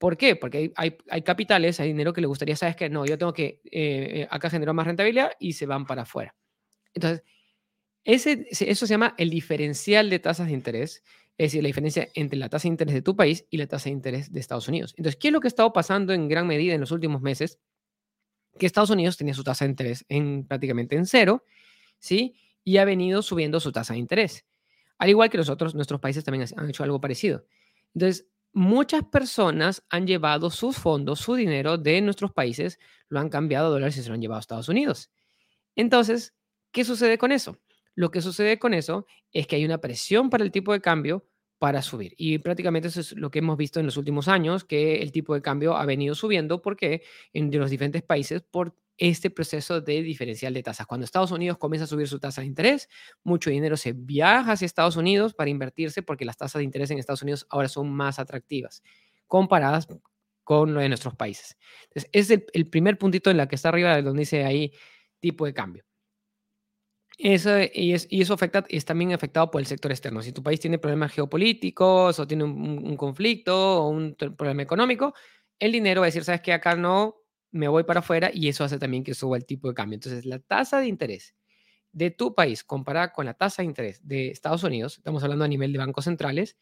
¿Por 0.01 0.17
qué? 0.17 0.35
Porque 0.35 0.73
hay, 0.75 0.97
hay, 1.11 1.21
capitales, 1.21 1.79
hay 1.79 1.89
dinero 1.89 2.11
que 2.11 2.21
le 2.21 2.27
gustaría, 2.27 2.55
sabes 2.55 2.75
que 2.75 2.89
no, 2.89 3.05
yo 3.05 3.19
tengo 3.19 3.33
que 3.33 3.61
eh, 3.71 4.27
acá 4.31 4.49
generar 4.49 4.73
más 4.73 4.87
rentabilidad 4.87 5.33
y 5.39 5.53
se 5.53 5.67
van 5.67 5.85
para 5.85 6.01
afuera. 6.01 6.35
Entonces, 6.95 7.21
ese, 8.03 8.47
eso 8.49 8.87
se 8.87 8.91
llama 8.91 9.13
el 9.19 9.29
diferencial 9.29 10.09
de 10.09 10.17
tasas 10.17 10.47
de 10.47 10.53
interés, 10.53 11.03
es 11.37 11.51
decir, 11.51 11.61
la 11.61 11.67
diferencia 11.67 12.09
entre 12.15 12.39
la 12.39 12.49
tasa 12.49 12.63
de 12.63 12.69
interés 12.69 12.95
de 12.95 13.03
tu 13.03 13.15
país 13.15 13.45
y 13.51 13.57
la 13.57 13.67
tasa 13.67 13.89
de 13.89 13.91
interés 13.91 14.31
de 14.31 14.39
Estados 14.39 14.67
Unidos. 14.67 14.95
Entonces, 14.97 15.19
¿qué 15.21 15.27
es 15.27 15.31
lo 15.33 15.39
que 15.39 15.45
ha 15.45 15.49
estado 15.49 15.71
pasando 15.71 16.13
en 16.13 16.27
gran 16.27 16.47
medida 16.47 16.73
en 16.73 16.81
los 16.81 16.89
últimos 16.89 17.21
meses? 17.21 17.59
Que 18.57 18.65
Estados 18.65 18.89
Unidos 18.89 19.17
tenía 19.17 19.35
su 19.35 19.43
tasa 19.43 19.65
de 19.65 19.69
interés 19.69 20.03
en 20.09 20.47
prácticamente 20.47 20.95
en 20.95 21.05
cero, 21.05 21.45
¿sí? 21.99 22.33
Y 22.63 22.77
ha 22.77 22.85
venido 22.85 23.21
subiendo 23.21 23.59
su 23.59 23.71
tasa 23.71 23.93
de 23.93 23.99
interés. 23.99 24.47
Al 24.97 25.09
igual 25.09 25.29
que 25.29 25.37
nosotros, 25.37 25.75
nuestros 25.75 26.01
países 26.01 26.23
también 26.23 26.47
han 26.57 26.69
hecho 26.69 26.83
algo 26.83 26.99
parecido. 26.99 27.45
Entonces, 27.93 28.30
muchas 28.53 29.03
personas 29.05 29.83
han 29.89 30.07
llevado 30.07 30.49
sus 30.49 30.77
fondos, 30.77 31.19
su 31.19 31.35
dinero 31.35 31.77
de 31.77 32.01
nuestros 32.01 32.31
países, 32.31 32.79
lo 33.09 33.19
han 33.19 33.29
cambiado 33.29 33.67
a 33.67 33.69
dólares 33.69 33.97
y 33.97 34.03
se 34.03 34.09
lo 34.09 34.15
han 34.15 34.21
llevado 34.21 34.37
a 34.37 34.41
Estados 34.41 34.69
Unidos. 34.69 35.11
Entonces, 35.75 36.33
¿qué 36.71 36.83
sucede 36.83 37.17
con 37.17 37.31
eso? 37.31 37.59
Lo 37.95 38.11
que 38.11 38.21
sucede 38.21 38.59
con 38.59 38.73
eso 38.73 39.05
es 39.31 39.47
que 39.47 39.57
hay 39.57 39.65
una 39.65 39.79
presión 39.79 40.29
para 40.29 40.43
el 40.43 40.51
tipo 40.51 40.73
de 40.73 40.81
cambio 40.81 41.25
para 41.59 41.81
subir. 41.81 42.13
Y 42.17 42.39
prácticamente 42.39 42.87
eso 42.87 43.01
es 43.01 43.13
lo 43.13 43.29
que 43.29 43.39
hemos 43.39 43.57
visto 43.57 43.79
en 43.79 43.85
los 43.85 43.97
últimos 43.97 44.27
años, 44.27 44.63
que 44.63 45.01
el 45.01 45.11
tipo 45.11 45.33
de 45.35 45.41
cambio 45.41 45.75
ha 45.77 45.85
venido 45.85 46.15
subiendo 46.15 46.61
porque 46.61 47.03
en 47.33 47.51
los 47.57 47.69
diferentes 47.69 48.01
países 48.01 48.41
por 48.41 48.75
este 49.01 49.31
proceso 49.31 49.81
de 49.81 50.03
diferencial 50.03 50.53
de 50.53 50.61
tasas. 50.61 50.85
Cuando 50.85 51.05
Estados 51.05 51.31
Unidos 51.31 51.57
comienza 51.57 51.85
a 51.85 51.87
subir 51.87 52.07
su 52.07 52.19
tasa 52.19 52.41
de 52.41 52.47
interés, 52.47 52.87
mucho 53.23 53.49
dinero 53.49 53.75
se 53.75 53.93
viaja 53.93 54.51
hacia 54.51 54.67
Estados 54.67 54.95
Unidos 54.95 55.33
para 55.33 55.49
invertirse 55.49 56.03
porque 56.03 56.23
las 56.23 56.37
tasas 56.37 56.59
de 56.59 56.65
interés 56.65 56.91
en 56.91 56.99
Estados 56.99 57.23
Unidos 57.23 57.47
ahora 57.49 57.67
son 57.67 57.91
más 57.91 58.19
atractivas 58.19 58.83
comparadas 59.25 59.87
con 60.43 60.75
lo 60.75 60.81
de 60.81 60.89
nuestros 60.89 61.15
países. 61.15 61.57
Entonces, 61.85 62.09
es 62.13 62.29
el, 62.53 62.67
primer 62.69 62.99
puntito 62.99 63.31
en 63.31 63.37
la 63.37 63.47
que 63.47 63.55
está 63.55 63.69
arriba, 63.69 63.99
donde 64.03 64.19
dice 64.19 64.43
ahí 64.45 64.71
tipo 65.19 65.47
de 65.47 65.53
cambio. 65.55 65.83
Eso, 67.17 67.49
y, 67.73 67.93
es, 67.93 68.07
y 68.09 68.21
eso 68.21 68.35
afecta, 68.35 68.65
es 68.69 68.85
también 68.85 69.13
afectado 69.13 69.49
por 69.49 69.61
el 69.61 69.67
sector 69.67 69.91
externo. 69.91 70.21
Si 70.21 70.31
tu 70.31 70.43
país 70.43 70.59
tiene 70.59 70.77
problemas 70.77 71.11
geopolíticos 71.11 72.19
o 72.19 72.27
tiene 72.27 72.43
un, 72.43 72.95
conflicto 72.97 73.83
o 73.83 73.89
un 73.89 74.15
problema 74.15 74.61
económico, 74.61 75.15
el 75.59 75.71
dinero 75.71 76.01
va 76.01 76.05
a 76.05 76.09
decir, 76.09 76.23
sabes 76.23 76.41
que 76.41 76.53
acá 76.53 76.75
no, 76.75 77.20
me 77.51 77.67
voy 77.67 77.83
para 77.83 77.99
afuera 77.99 78.31
y 78.33 78.47
eso 78.49 78.63
hace 78.63 78.79
también 78.79 79.03
que 79.03 79.13
suba 79.13 79.37
el 79.37 79.45
tipo 79.45 79.67
de 79.67 79.73
cambio. 79.73 79.95
Entonces, 79.95 80.25
la 80.25 80.39
tasa 80.39 80.79
de 80.79 80.87
interés 80.87 81.35
de 81.93 82.11
tu 82.11 82.35
país 82.35 82.63
comparada 82.63 83.13
con 83.13 83.25
la 83.25 83.33
tasa 83.35 83.61
de 83.63 83.67
interés 83.67 84.07
de 84.07 84.29
Estados 84.29 84.63
Unidos, 84.63 84.97
estamos 84.97 85.23
hablando 85.23 85.45
a 85.45 85.47
nivel 85.49 85.73
de 85.73 85.79
bancos 85.79 86.05
centrales, 86.05 86.57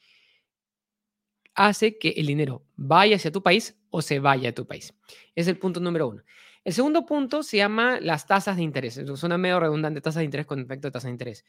hace 1.56 1.98
que 1.98 2.10
el 2.10 2.28
dinero 2.28 2.64
vaya 2.76 3.18
hacia 3.18 3.32
tu 3.32 3.44
país 3.44 3.78
o 3.90 4.02
se 4.02 4.20
vaya 4.20 4.50
a 4.50 4.54
tu 4.54 4.66
país. 4.66 4.94
Es 5.36 5.48
el 5.48 5.58
punto 5.58 5.80
número 5.80 6.08
uno. 6.08 6.24
El 6.64 6.74
segundo 6.74 7.06
punto 7.06 7.44
se 7.44 7.58
llama 7.58 8.00
las 8.00 8.28
tasas 8.28 8.58
de 8.58 8.64
interés. 8.64 9.02
Suena 9.16 9.38
medio 9.38 9.60
redundante, 9.60 10.02
tasas 10.02 10.20
de 10.20 10.26
interés 10.26 10.46
con 10.46 10.60
efecto 10.60 10.88
de 10.88 10.92
tasa 10.92 11.08
de 11.08 11.14
interés. 11.14 11.46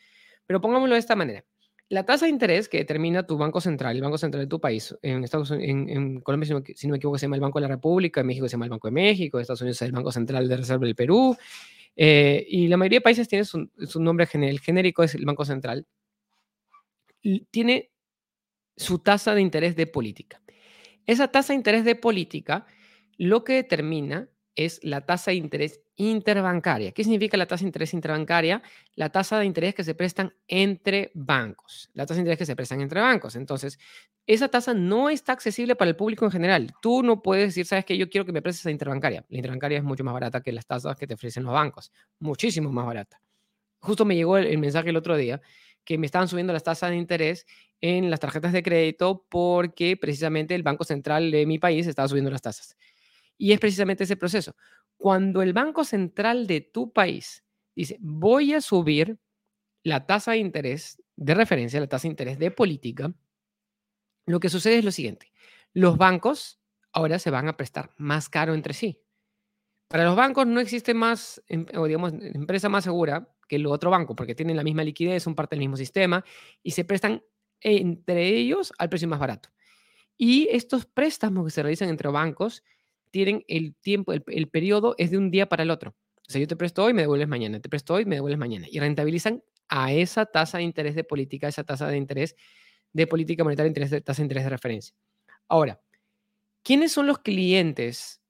Pero 0.47 0.61
pongámoslo 0.61 0.95
de 0.95 1.01
esta 1.01 1.17
manera. 1.17 1.45
La 1.91 2.07
tasa 2.07 2.27
de 2.27 2.31
interés 2.31 2.69
que 2.69 2.79
determina 2.79 3.27
tu 3.27 3.37
banco 3.37 3.61
central, 3.61 3.97
el 3.97 4.03
banco 4.03 4.17
central 4.17 4.45
de 4.45 4.47
tu 4.47 4.61
país, 4.61 4.97
en, 5.03 5.25
Estados, 5.25 5.51
en, 5.51 5.91
en 5.91 6.21
Colombia, 6.21 6.47
si 6.47 6.55
no, 6.55 6.63
si 6.75 6.89
me 6.89 6.97
equivoco, 6.99 7.19
se 7.19 7.27
llama 7.27 7.35
el 7.35 7.43
Banco 7.43 7.59
de 7.59 7.63
la 7.63 7.75
República, 7.75 8.21
en 8.21 8.29
México 8.29 8.47
se 8.47 8.53
llama 8.53 8.67
el 8.67 8.71
Banco 8.71 8.87
de 8.87 8.93
México, 8.93 9.37
en 9.37 9.43
Estados 9.43 9.61
Unidos 9.61 9.83
es 9.83 9.83
el 9.83 9.93
Banco 9.93 10.13
Central 10.13 10.49
de 10.49 10.57
Reserva 10.57 10.87
del 10.87 10.95
Perú, 10.95 11.37
eh, 11.97 12.47
y 12.49 12.69
la 12.69 12.77
mayoría 12.77 12.99
de 12.99 13.03
países 13.03 13.27
tiene 13.27 13.45
su, 13.45 13.69
nombre 13.97 14.27
genérico, 14.27 14.65
genérico, 14.65 15.03
es 15.03 15.17
el 15.17 15.25
Banco 15.25 15.45
Central, 15.45 15.85
tiene 17.51 17.91
su 18.77 19.01
tasa 19.01 19.35
de 19.35 19.41
interés 19.41 19.75
de 19.75 19.89
política. 19.89 20.41
Esa 21.07 21.29
tasa 21.29 21.53
de 21.53 21.57
interés 21.57 21.85
de 21.85 21.97
política 21.97 22.67
lo 23.19 23.43
que 23.43 23.55
determina 23.55 24.29
es 24.55 24.81
la 24.83 25.07
tasa 25.07 25.31
de 25.31 25.37
interés 25.37 25.81
interbancaria. 25.97 26.93
¿Qué 26.93 27.05
significa 27.05 27.37
la 27.37 27.47
tasa 27.47 27.65
de 27.65 27.69
interés 27.69 27.95
interbancaria? 27.95 28.63
La 28.95 29.11
tasa 29.11 29.39
de 29.39 29.47
interés 29.47 29.75
que 29.75 29.85
se 29.85 29.95
prestan 29.95 30.35
entre 30.49 31.11
bancos. 31.15 31.91
La 31.95 32.07
tasa 32.07 32.15
de 32.15 32.21
interés 32.21 32.39
que 32.39 32.47
se 32.47 32.57
prestan 32.57 32.81
entre 32.81 33.01
bancos. 33.01 33.37
Entonces, 33.37 33.79
esa 34.27 34.49
tasa 34.49 34.75
no 34.75 35.11
está 35.11 35.33
accesible 35.33 35.77
para 35.77 35.91
el 35.91 35.97
público 35.97 36.25
en 36.25 36.31
general. 36.31 36.73
Tú 36.81 37.03
no 37.03 37.23
puedes 37.23 37.49
decir, 37.49 37.67
sabes 37.67 37.85
que 37.85 37.99
yo 37.99 38.09
quiero 38.09 38.25
que 38.25 38.33
me 38.33 38.43
prestes 38.43 38.65
a 38.67 38.71
interbancaria. 38.71 39.25
La 39.29 39.37
interbancaria 39.37 39.79
es 39.79 39.85
mucho 39.85 40.05
más 40.05 40.15
barata 40.15 40.41
que 40.41 40.53
las 40.53 40.67
tasas 40.67 40.97
que 40.97 41.07
te 41.07 41.15
ofrecen 41.15 41.45
los 41.45 41.53
bancos. 41.53 41.93
Muchísimo 42.19 42.71
más 42.73 42.87
barata. 42.87 43.21
Justo 43.81 44.05
me 44.05 44.15
llegó 44.15 44.37
el, 44.39 44.59
mensaje 44.59 44.91
el 44.91 44.97
otro 44.97 45.17
día 45.17 45.41
que 45.85 45.97
me 45.97 46.07
estaban 46.07 46.29
subiendo 46.29 46.53
las 46.53 46.63
tasas 46.63 46.91
de 46.91 46.97
interés 46.97 47.47
en 47.81 48.11
las 48.11 48.21
tarjetas 48.21 48.53
de 48.53 48.63
crédito 48.63 49.27
porque 49.29 49.97
precisamente 49.97 50.55
el 50.55 50.63
Banco 50.63 50.85
Central 50.85 51.31
de 51.31 51.47
mi 51.47 51.59
país 51.59 51.87
estaba 51.87 52.07
subiendo 52.07 52.31
las 52.31 52.43
tasas. 52.43 52.77
Y 53.41 53.53
es 53.53 53.59
precisamente 53.59 54.05
ese 54.05 54.19
proceso. 54.19 54.55
Cuando 54.99 55.41
el 55.41 55.55
Banco 55.55 55.83
Central 55.83 56.47
de 56.47 56.61
tu 56.61 56.93
país 56.93 57.43
dice, 57.75 57.97
voy 57.99 58.53
a 58.53 58.61
subir 58.61 59.19
la 59.83 60.05
tasa 60.05 60.33
de 60.33 60.39
interés 60.39 61.03
de 61.17 61.33
referencia, 61.33 61.81
la 61.81 61.87
tasa 61.87 62.03
de 62.03 62.11
interés 62.11 62.39
de 62.39 62.51
política, 62.51 63.15
lo 64.27 64.41
que 64.41 64.51
sucede 64.51 64.77
es 64.77 64.85
lo 64.85 64.93
siguiente. 64.93 65.33
Los 65.73 65.97
bancos 65.97 66.61
ahora 66.93 67.19
se 67.19 67.31
van 67.31 67.49
a 67.49 67.57
prestar 67.57 67.95
más 67.97 68.29
caro 68.29 68.53
entre 68.53 68.75
sí. 68.75 69.01
Para 69.89 70.05
los 70.05 70.17
bancos 70.17 70.47
no 70.47 70.61
existe 70.61 70.93
más, 70.93 71.43
em, 71.49 71.65
digamos, 71.65 72.13
empresa 72.13 72.69
más 72.69 72.85
segura 72.85 73.35
que 73.49 73.57
el 73.57 73.65
otro 73.65 73.91
banco, 73.91 74.15
porque 74.15 74.35
tienen 74.35 74.57
la 74.57 74.65
misma 74.65 74.85
liquidez, 74.85 75.23
son 75.23 75.35
parte 75.35 75.57
del 75.57 75.61
mismo 75.61 75.79
sistema 75.79 76.23
y 76.63 76.73
se 76.73 76.85
prestan 76.85 77.23
entre 77.63 78.29
ellos 78.29 78.71
al 78.77 78.91
precio 78.91 79.09
más 79.09 79.19
barato. 79.19 79.49
Y 80.19 80.47
estos 80.51 80.85
préstamos 80.85 81.47
que 81.47 81.53
se 81.53 81.63
realizan 81.63 81.89
entre 81.89 82.11
bancos 82.11 82.63
tienen 83.11 83.45
el 83.49 83.75
tiempo, 83.75 84.13
el, 84.13 84.23
el 84.27 84.49
periodo 84.49 84.95
es 84.99 85.11
de 85.11 85.19
un 85.19 85.31
día 85.31 85.49
para 85.49 85.63
el 85.63 85.71
otro. 85.71 85.95
O 86.31 86.33
sea, 86.33 86.41
yo 86.41 86.47
te 86.47 86.55
presto 86.55 86.85
hoy, 86.85 86.95
me 86.95 87.03
devuelves 87.03 87.27
mañana, 87.27 87.59
te 87.59 87.69
presto 87.69 87.95
hoy, 87.95 88.05
me 88.05 88.15
devuelves 88.15 88.39
mañana. 88.39 88.67
Y 88.71 88.79
rentabilizan 88.79 89.43
a 89.69 89.93
esa 89.93 90.27
tasa 90.27 90.59
de 90.59 90.65
interés 90.65 90.95
de 90.95 91.05
política, 91.05 91.49
esa 91.49 91.65
tasa 91.65 91.89
de 91.89 91.97
interés 91.97 92.37
de 92.93 93.07
política 93.07 93.45
monetaria, 93.45 93.69
interés 93.69 93.91
de, 93.91 94.01
tasa 94.01 94.23
de 94.23 94.27
interés 94.27 94.45
de 94.45 94.51
referencia. 94.51 94.95
Ahora, 95.49 95.81
¿quiénes 96.63 96.93
son 96.93 97.07
los 97.07 97.19
clientes 97.19 98.21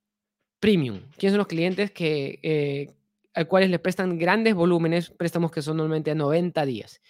premium? 0.60 1.02
¿Quiénes 1.16 1.32
son 1.32 1.38
los 1.38 1.46
clientes 1.46 1.90
que, 1.90 2.38
eh, 2.42 2.94
a 3.34 3.44
cuales 3.44 3.70
le 3.70 3.78
prestan 3.78 4.18
grandes 4.18 4.54
volúmenes, 4.54 5.10
préstamos 5.10 5.50
que 5.50 5.62
son 5.62 5.76
normalmente 5.76 6.10
a 6.10 6.14
90 6.14 6.64
días? 6.66 7.00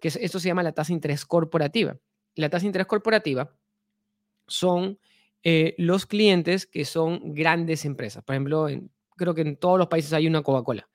Que 0.00 0.08
esto 0.08 0.40
se 0.40 0.48
llama 0.48 0.62
la 0.62 0.72
tasa 0.72 0.88
de 0.88 0.94
interés 0.94 1.24
corporativa. 1.24 1.96
La 2.34 2.48
tasa 2.48 2.62
de 2.62 2.68
interés 2.68 2.86
corporativa 2.86 3.54
son 4.46 4.98
eh, 5.44 5.74
los 5.78 6.06
clientes 6.06 6.66
que 6.66 6.84
son 6.84 7.34
grandes 7.34 7.84
empresas. 7.84 8.22
Por 8.24 8.34
ejemplo, 8.34 8.68
creo 9.16 9.34
que 9.34 9.42
en 9.42 9.56
todos 9.56 9.78
los 9.78 9.88
países 9.88 10.12
hay 10.12 10.26
una 10.26 10.42
Coca-Cola. 10.42 10.88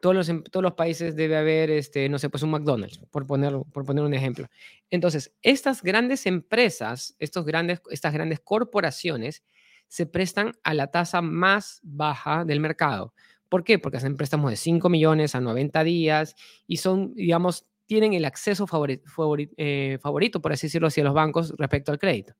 Todos 0.00 0.14
los, 0.14 0.42
todos 0.50 0.62
los 0.62 0.74
países 0.74 1.16
debe 1.16 1.36
haber, 1.36 1.70
este, 1.70 2.08
no 2.08 2.18
sé, 2.18 2.28
pues 2.28 2.42
un 2.42 2.50
McDonald's, 2.50 2.98
por, 3.10 3.26
ponerlo, 3.26 3.64
por 3.72 3.84
poner 3.86 4.04
un 4.04 4.12
ejemplo. 4.12 4.48
Entonces, 4.90 5.32
estas 5.40 5.82
grandes 5.82 6.26
empresas, 6.26 7.16
estos 7.18 7.46
grandes, 7.46 7.80
estas 7.90 8.12
grandes 8.12 8.40
corporaciones, 8.40 9.42
se 9.88 10.06
prestan 10.06 10.52
a 10.62 10.74
la 10.74 10.88
tasa 10.88 11.22
más 11.22 11.80
baja 11.82 12.44
del 12.44 12.60
mercado. 12.60 13.14
¿Por 13.48 13.64
qué? 13.64 13.78
Porque 13.78 13.98
hacen 13.98 14.16
préstamos 14.16 14.50
de 14.50 14.56
5 14.56 14.88
millones 14.88 15.34
a 15.34 15.40
90 15.40 15.84
días 15.84 16.34
y 16.66 16.78
son, 16.78 17.14
digamos, 17.14 17.66
tienen 17.86 18.14
el 18.14 18.24
acceso 18.24 18.66
eh, 18.66 19.98
favorito, 20.00 20.40
por 20.42 20.52
así 20.52 20.66
decirlo, 20.66 20.88
hacia 20.88 21.04
los 21.04 21.14
bancos 21.14 21.54
respecto 21.56 21.92
al 21.92 21.98
crédito. 21.98 22.34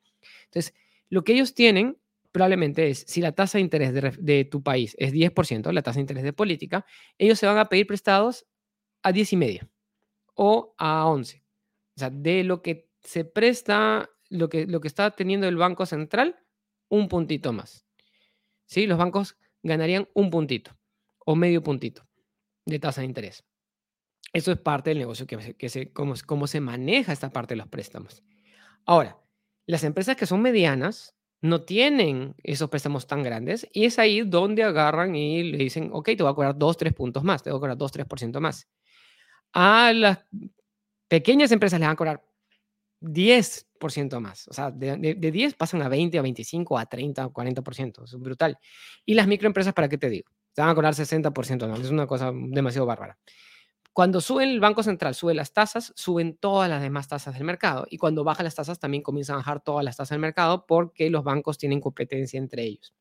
Entonces, 0.46 0.74
lo 1.08 1.24
que 1.24 1.32
ellos 1.32 1.54
tienen 1.54 1.98
probablemente 2.34 2.90
es, 2.90 3.04
si 3.06 3.20
la 3.20 3.30
tasa 3.30 3.58
de 3.58 3.62
interés 3.62 3.92
de, 3.92 4.44
tu 4.44 4.60
país 4.60 4.96
es 4.98 5.12
10%, 5.12 5.70
la 5.70 5.82
tasa 5.82 5.98
de 5.98 6.00
interés 6.00 6.24
de 6.24 6.32
política, 6.32 6.84
ellos 7.16 7.38
se 7.38 7.46
van 7.46 7.58
a 7.58 7.68
pedir 7.68 7.86
prestados 7.86 8.44
a 9.04 9.12
10 9.12 9.34
y 9.34 9.36
medio 9.36 9.70
o 10.34 10.74
a 10.76 11.06
11. 11.06 11.44
O 11.96 12.00
sea, 12.00 12.10
de 12.10 12.42
lo 12.42 12.60
que 12.60 12.90
se 13.02 13.24
presta, 13.24 14.10
lo 14.30 14.48
que, 14.48 14.66
lo 14.66 14.80
que 14.80 14.88
está 14.88 15.12
teniendo 15.12 15.46
el 15.46 15.56
Banco 15.56 15.86
Central, 15.86 16.36
un 16.88 17.06
puntito 17.06 17.52
más. 17.52 17.86
¿Sí? 18.66 18.88
Los 18.88 18.98
bancos 18.98 19.36
ganarían 19.62 20.08
un 20.12 20.30
puntito 20.30 20.76
o 21.18 21.36
medio 21.36 21.62
puntito 21.62 22.04
de 22.66 22.80
tasa 22.80 23.02
de 23.02 23.06
interés. 23.06 23.44
Eso 24.32 24.50
es 24.50 24.58
parte 24.58 24.90
del 24.90 24.98
negocio, 24.98 25.28
que, 25.28 25.54
que 25.54 25.68
se, 25.68 25.92
cómo, 25.92 26.14
cómo 26.26 26.48
se 26.48 26.60
maneja 26.60 27.12
esta 27.12 27.30
parte 27.30 27.54
de 27.54 27.58
los 27.58 27.68
préstamos. 27.68 28.24
Ahora, 28.84 29.23
las 29.66 29.84
empresas 29.84 30.16
que 30.16 30.26
son 30.26 30.42
medianas, 30.42 31.14
no 31.40 31.62
tienen 31.62 32.34
esos 32.42 32.70
préstamos 32.70 33.06
tan 33.06 33.22
grandes 33.22 33.68
y 33.72 33.84
es 33.84 33.98
ahí 33.98 34.22
donde 34.22 34.62
agarran 34.62 35.14
y 35.14 35.42
le 35.42 35.58
dicen, 35.58 35.90
ok, 35.92 36.06
te 36.16 36.22
voy 36.22 36.32
a 36.32 36.34
cobrar 36.34 36.56
2, 36.56 36.76
3 36.76 36.92
puntos 36.94 37.22
más, 37.22 37.42
te 37.42 37.50
voy 37.50 37.58
a 37.58 37.60
cobrar 37.60 37.76
2, 37.76 37.92
3% 37.92 38.40
más. 38.40 38.66
A 39.52 39.92
las 39.92 40.20
pequeñas 41.06 41.52
empresas 41.52 41.78
les 41.78 41.86
van 41.86 41.92
a 41.92 41.96
cobrar 41.96 42.24
10% 43.00 44.20
más. 44.20 44.48
O 44.48 44.54
sea, 44.54 44.70
de, 44.70 44.96
de, 44.96 45.30
10 45.30 45.54
pasan 45.54 45.82
a 45.82 45.88
20, 45.88 46.18
a 46.18 46.22
25, 46.22 46.78
a 46.78 46.86
30, 46.86 47.24
a 47.24 47.28
40%. 47.28 48.04
Eso 48.04 48.16
es 48.16 48.22
brutal. 48.22 48.58
Y 49.04 49.14
las 49.14 49.26
microempresas, 49.26 49.74
¿para 49.74 49.88
qué 49.88 49.98
te 49.98 50.08
digo? 50.08 50.30
Te 50.54 50.62
van 50.62 50.70
a 50.70 50.74
cobrar 50.74 50.94
60%, 50.94 51.68
no, 51.68 51.76
es 51.76 51.90
una 51.90 52.06
cosa 52.06 52.32
demasiado 52.32 52.86
bárbara. 52.86 53.18
Cuando 53.94 54.20
sube 54.20 54.42
el 54.42 54.58
Banco 54.58 54.82
Central, 54.82 55.14
sube 55.14 55.34
las 55.34 55.52
tasas, 55.52 55.92
suben 55.94 56.36
todas 56.36 56.68
las 56.68 56.82
demás 56.82 57.06
tasas 57.06 57.32
del 57.34 57.44
mercado. 57.44 57.86
Y 57.88 57.96
cuando 57.96 58.24
baja 58.24 58.42
las 58.42 58.56
tasas, 58.56 58.80
también 58.80 59.04
comienzan 59.04 59.34
a 59.34 59.36
bajar 59.36 59.62
todas 59.62 59.84
las 59.84 59.96
tasas 59.96 60.10
del 60.10 60.18
mercado 60.18 60.66
porque 60.66 61.08
los 61.10 61.22
bancos 61.22 61.58
tienen 61.58 61.80
competencia 61.80 62.36
entre 62.36 62.64
ellos. 62.64 62.92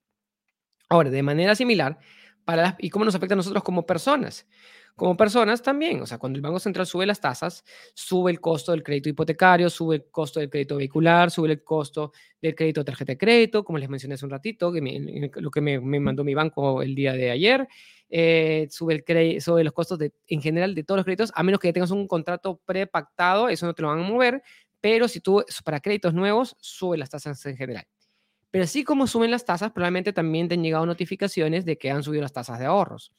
Ahora, 0.89 1.09
de 1.09 1.23
manera 1.23 1.55
similar, 1.55 1.97
para 2.45 2.75
¿y 2.77 2.91
cómo 2.91 3.05
nos 3.05 3.15
afecta 3.15 3.33
a 3.33 3.37
nosotros 3.37 3.63
como 3.63 3.87
personas? 3.87 4.47
Como 4.95 5.17
personas 5.17 5.63
también, 5.63 5.99
o 5.99 6.05
sea, 6.05 6.19
cuando 6.19 6.37
el 6.37 6.43
Banco 6.43 6.59
Central 6.59 6.85
sube 6.85 7.07
las 7.07 7.19
tasas, 7.19 7.63
sube 7.95 8.29
el 8.29 8.39
costo 8.39 8.71
del 8.71 8.83
crédito 8.83 9.09
hipotecario, 9.09 9.71
sube 9.71 9.95
el 9.95 10.05
costo 10.11 10.39
del 10.39 10.51
crédito 10.51 10.75
vehicular, 10.75 11.31
sube 11.31 11.51
el 11.51 11.63
costo 11.63 12.11
del 12.39 12.53
crédito 12.53 12.81
de 12.81 12.85
tarjeta 12.85 13.13
de 13.13 13.17
crédito, 13.17 13.63
como 13.63 13.79
les 13.79 13.89
mencioné 13.89 14.13
hace 14.13 14.25
un 14.25 14.29
ratito, 14.29 14.71
que 14.71 15.31
lo 15.37 15.49
que 15.49 15.61
me, 15.61 15.79
me 15.79 15.99
mandó 15.99 16.23
mi 16.23 16.35
banco 16.35 16.83
el 16.83 16.93
día 16.93 17.13
de 17.13 17.31
ayer, 17.31 17.67
eh, 18.15 18.69
el 18.89 19.63
los 19.63 19.73
costos 19.73 19.97
de, 19.97 20.13
en 20.27 20.39
general 20.39 20.75
de 20.75 20.83
todos 20.83 20.99
los 20.99 21.05
créditos, 21.05 21.31
a 21.33 21.41
menos 21.41 21.59
que 21.59 21.73
tengas 21.73 21.89
un 21.89 22.07
contrato 22.07 22.61
prepactado, 22.63 23.49
eso 23.49 23.65
no 23.65 23.73
te 23.73 23.81
lo 23.81 23.87
van 23.87 24.01
a 24.01 24.07
mover, 24.07 24.43
pero 24.79 25.07
si 25.07 25.19
tú, 25.19 25.43
para 25.65 25.79
créditos 25.79 26.13
nuevos, 26.13 26.55
sube 26.59 26.95
las 26.95 27.09
tasas 27.09 27.43
en 27.47 27.57
general. 27.57 27.87
Pero 28.51 28.65
así 28.65 28.83
como 28.83 29.07
suben 29.07 29.31
las 29.31 29.45
tasas, 29.45 29.71
probablemente 29.71 30.13
también 30.13 30.47
te 30.47 30.53
han 30.53 30.61
llegado 30.61 30.85
notificaciones 30.85 31.65
de 31.65 31.79
que 31.79 31.89
han 31.89 32.03
subido 32.03 32.21
las 32.21 32.33
tasas 32.33 32.59
de 32.59 32.65
ahorros. 32.65 33.11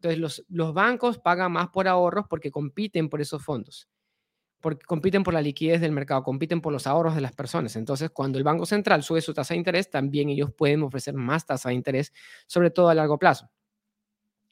Entonces, 0.00 0.44
los, 0.48 0.74
bancos 0.74 1.18
pagan 1.18 1.50
más 1.50 1.70
por 1.70 1.88
ahorros 1.88 2.26
porque 2.30 2.52
compiten 2.52 3.08
por 3.08 3.20
esos 3.20 3.42
fondos, 3.42 3.88
compiten 4.86 5.24
por 5.24 5.34
la 5.34 5.42
liquidez 5.42 5.80
del 5.80 5.90
mercado, 5.90 6.22
compiten 6.22 6.60
por 6.60 6.72
los 6.72 6.86
ahorros 6.86 7.16
de 7.16 7.20
las 7.20 7.32
personas. 7.32 7.74
Entonces, 7.74 8.10
cuando 8.10 8.38
el 8.38 8.44
Banco 8.44 8.64
Central 8.64 9.02
sube 9.02 9.20
su 9.22 9.34
tasa 9.34 9.54
de 9.54 9.58
interés, 9.58 9.90
también 9.90 10.28
ellos 10.28 10.52
pueden 10.56 10.84
ofrecer 10.84 11.14
más 11.14 11.44
tasa 11.46 11.70
de 11.70 11.74
interés, 11.74 12.12
sobre 12.46 12.70
todo 12.70 12.88
a 12.88 12.94
largo 12.94 13.18
plazo. 13.18 13.50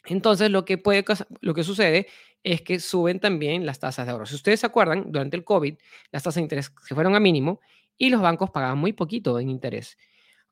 Entonces, 0.07 0.51
lo 0.51 0.65
que, 0.65 0.79
puede, 0.79 1.05
lo 1.41 1.55
que 1.55 1.65
sucede 1.65 2.07
es 2.43 2.61
que 2.63 2.79
suben 2.79 3.21
también 3.21 3.65
las 3.65 3.79
tasas 3.79 4.07
de 4.07 4.13
ahorro. 4.13 4.27
Si 4.27 4.35
ustedes 4.35 4.61
se 4.61 4.67
acuerdan, 4.67 5.11
durante 5.11 5.37
el 5.37 5.45
COVID, 5.45 5.77
las 6.13 6.23
tasas 6.23 6.37
de 6.37 6.43
interés 6.43 6.73
se 6.87 6.95
fueron 6.95 7.15
a 7.15 7.21
mínimo 7.21 7.61
y 7.97 8.11
los 8.11 8.21
bancos 8.21 8.51
pagaban 8.51 8.79
muy 8.79 8.93
poquito 8.93 9.41
en 9.41 9.49
interés. 9.49 9.97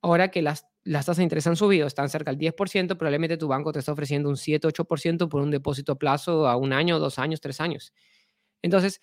Ahora 0.01 0.31
que 0.31 0.43
las, 0.43 0.67
las 0.85 1.07
tasas 1.07 1.19
de 1.19 1.25
interés 1.25 1.47
han 1.47 1.57
subido, 1.57 1.87
están 1.87 2.09
cerca 2.09 2.33
del 2.33 2.41
10%, 2.41 2.97
probablemente 2.97 3.37
tu 3.37 3.47
banco 3.47 3.73
te 3.73 3.79
está 3.79 3.93
ofreciendo 3.93 4.29
un 4.31 4.37
7-8% 4.37 5.29
por 5.29 5.43
un 5.43 5.51
depósito 5.51 5.93
a 5.93 5.99
plazo 5.99 6.49
a 6.49 6.57
un 6.57 6.73
año, 6.73 6.99
dos 6.99 7.19
años, 7.19 7.41
tres 7.41 7.61
años. 7.61 7.93
Entonces, 8.63 9.01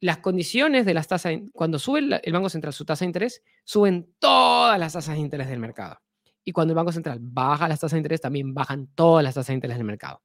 las 0.00 0.18
condiciones 0.18 0.84
de 0.84 0.94
las 0.94 1.08
tasas, 1.08 1.34
cuando 1.52 1.78
sube 1.78 2.00
el 2.00 2.32
Banco 2.32 2.48
Central 2.48 2.72
su 2.74 2.84
tasa 2.84 3.04
de 3.04 3.10
interés, 3.10 3.42
suben 3.64 4.12
todas 4.18 4.78
las 4.78 4.92
tasas 4.92 5.14
de 5.14 5.20
interés 5.20 5.48
del 5.48 5.58
mercado. 5.58 6.00
Y 6.48 6.52
cuando 6.52 6.72
el 6.72 6.76
Banco 6.76 6.92
Central 6.92 7.18
baja 7.20 7.66
las 7.66 7.80
tasas 7.80 7.94
de 7.94 7.98
interés, 7.98 8.20
también 8.20 8.54
bajan 8.54 8.86
todas 8.94 9.24
las 9.24 9.34
tasas 9.34 9.48
de 9.48 9.54
interés 9.54 9.78
del 9.78 9.84
mercado. 9.84 10.22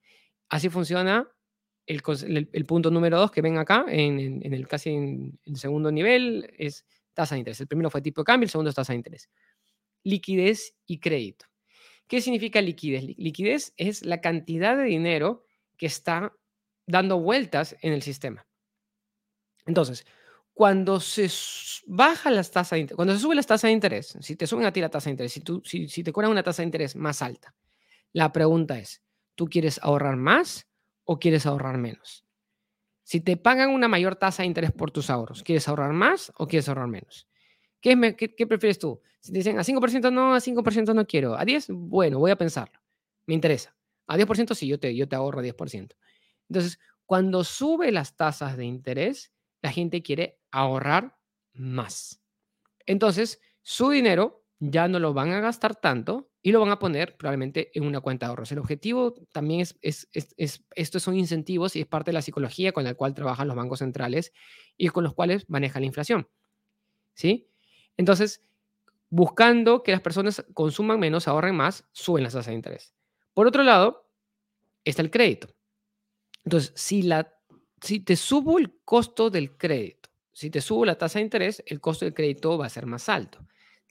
Así 0.49 0.69
funciona 0.69 1.27
el, 1.87 2.03
punto 2.67 2.91
número 2.91 3.17
dos 3.17 3.31
que 3.31 3.41
ven 3.41 3.57
acá, 3.57 3.85
en, 3.87 4.19
en, 4.45 4.53
el 4.53 4.67
casi 4.67 4.91
en 4.91 5.39
el 5.45 5.57
segundo 5.57 5.91
nivel, 5.91 6.53
es 6.59 6.85
tasa 7.15 7.33
de 7.33 7.39
interés. 7.39 7.59
El 7.61 7.67
primero 7.67 7.89
fue 7.89 8.03
tipo 8.03 8.21
de 8.21 8.25
cambio, 8.25 8.45
el 8.45 8.51
segundo 8.51 8.69
es 8.69 8.75
tasa 8.75 8.93
de 8.93 8.97
interés. 8.97 9.31
Liquidez 10.03 10.75
y 10.85 10.99
crédito. 10.99 11.47
¿Qué 12.05 12.21
significa 12.21 12.61
liquidez? 12.61 13.17
Liquidez 13.17 13.73
es 13.77 14.05
la 14.05 14.21
cantidad 14.21 14.77
de 14.77 14.83
dinero 14.83 15.43
que 15.75 15.87
está 15.87 16.33
dando 16.85 17.19
vueltas 17.19 17.75
en 17.81 17.93
el 17.93 18.03
sistema. 18.03 18.45
Entonces, 19.65 20.05
cuando 20.61 20.99
se 20.99 21.27
baja 21.87 22.29
las 22.29 22.51
tasas 22.51 22.77
de 22.77 22.95
cuando 22.95 23.15
se 23.15 23.19
sube 23.19 23.33
las 23.33 23.47
tasas 23.47 23.69
de 23.69 23.71
interés, 23.71 24.15
si 24.21 24.35
te 24.35 24.45
suben 24.45 24.67
a 24.67 24.71
ti 24.71 24.79
la 24.79 24.89
tasa 24.89 25.09
de 25.09 25.13
interés, 25.13 25.33
si, 25.33 25.39
tú, 25.39 25.59
si, 25.65 25.87
si 25.87 26.03
te 26.03 26.13
cobran 26.13 26.29
una 26.29 26.43
tasa 26.43 26.61
de 26.61 26.67
interés 26.67 26.95
más 26.95 27.23
alta, 27.23 27.55
la 28.13 28.31
pregunta 28.31 28.77
es, 28.77 29.01
¿tú 29.33 29.47
quieres 29.47 29.79
ahorrar 29.81 30.17
más 30.17 30.67
o 31.03 31.17
quieres 31.17 31.47
ahorrar 31.47 31.79
menos? 31.79 32.27
Si 33.01 33.21
te 33.21 33.37
pagan 33.37 33.71
una 33.71 33.87
mayor 33.87 34.17
tasa 34.17 34.43
de 34.43 34.47
interés 34.49 34.71
por 34.71 34.91
tus 34.91 35.09
ahorros, 35.09 35.41
¿quieres 35.41 35.67
ahorrar 35.67 35.93
más 35.93 36.31
o 36.37 36.45
quieres 36.47 36.69
ahorrar 36.69 36.89
menos? 36.89 37.27
¿Qué, 37.81 38.15
qué, 38.15 38.45
prefieres 38.45 38.77
tú? 38.77 39.01
Si 39.19 39.31
te 39.31 39.39
dicen 39.39 39.57
a 39.57 39.63
5% 39.63 40.13
no, 40.13 40.35
a 40.35 40.39
5% 40.39 40.93
no 40.93 41.07
quiero, 41.07 41.39
a 41.39 41.43
10, 41.43 41.69
bueno, 41.71 42.19
voy 42.19 42.29
a 42.29 42.35
pensarlo, 42.35 42.79
me 43.25 43.33
interesa. 43.33 43.75
A 44.05 44.15
10% 44.15 44.53
sí, 44.53 44.67
yo 44.67 44.79
te, 44.79 44.95
yo 44.95 45.09
te 45.09 45.15
ahorro 45.15 45.41
10%. 45.41 45.95
Entonces, 46.49 46.79
cuando 47.07 47.43
sube 47.43 47.91
las 47.91 48.15
tasas 48.15 48.57
de 48.57 48.65
interés, 48.65 49.31
la 49.63 49.71
gente 49.71 50.03
quiere 50.03 50.40
ahorrar 50.51 51.17
más. 51.53 52.21
Entonces, 52.85 53.41
su 53.61 53.89
dinero 53.89 54.45
ya 54.59 54.87
no 54.87 54.99
lo 54.99 55.13
van 55.13 55.31
a 55.31 55.39
gastar 55.39 55.75
tanto 55.75 56.29
y 56.43 56.51
lo 56.51 56.59
van 56.59 56.69
a 56.69 56.79
poner 56.79 57.17
probablemente 57.17 57.71
en 57.73 57.85
una 57.85 57.99
cuenta 57.99 58.25
de 58.25 58.29
ahorros. 58.29 58.51
El 58.51 58.59
objetivo 58.59 59.13
también 59.31 59.61
es, 59.61 59.77
es, 59.81 60.07
es, 60.13 60.63
estos 60.75 61.03
son 61.03 61.15
incentivos 61.17 61.75
y 61.75 61.81
es 61.81 61.87
parte 61.87 62.11
de 62.11 62.13
la 62.13 62.21
psicología 62.21 62.71
con 62.71 62.83
la 62.83 62.93
cual 62.93 63.13
trabajan 63.13 63.47
los 63.47 63.57
bancos 63.57 63.79
centrales 63.79 64.33
y 64.77 64.89
con 64.89 65.03
los 65.03 65.13
cuales 65.13 65.49
manejan 65.49 65.81
la 65.81 65.87
inflación. 65.87 66.27
¿Sí? 67.15 67.49
Entonces, 67.97 68.43
buscando 69.09 69.83
que 69.83 69.91
las 69.91 70.01
personas 70.01 70.45
consuman 70.53 70.99
menos, 70.99 71.27
ahorren 71.27 71.55
más, 71.55 71.87
suben 71.91 72.23
las 72.23 72.33
tasas 72.33 72.47
de 72.47 72.53
interés. 72.53 72.93
Por 73.33 73.47
otro 73.47 73.63
lado, 73.63 74.09
está 74.83 75.01
el 75.01 75.11
crédito. 75.11 75.47
Entonces, 76.43 76.71
si, 76.75 77.03
la, 77.03 77.33
si 77.81 77.99
te 77.99 78.15
subo 78.15 78.59
el 78.59 78.79
costo 78.83 79.29
del 79.29 79.57
crédito, 79.57 80.10
si 80.33 80.49
te 80.49 80.61
subo 80.61 80.85
la 80.85 80.97
tasa 80.97 81.19
de 81.19 81.23
interés, 81.25 81.63
el 81.65 81.81
costo 81.81 82.05
del 82.05 82.13
crédito 82.13 82.57
va 82.57 82.65
a 82.65 82.69
ser 82.69 82.85
más 82.85 83.09
alto. 83.09 83.39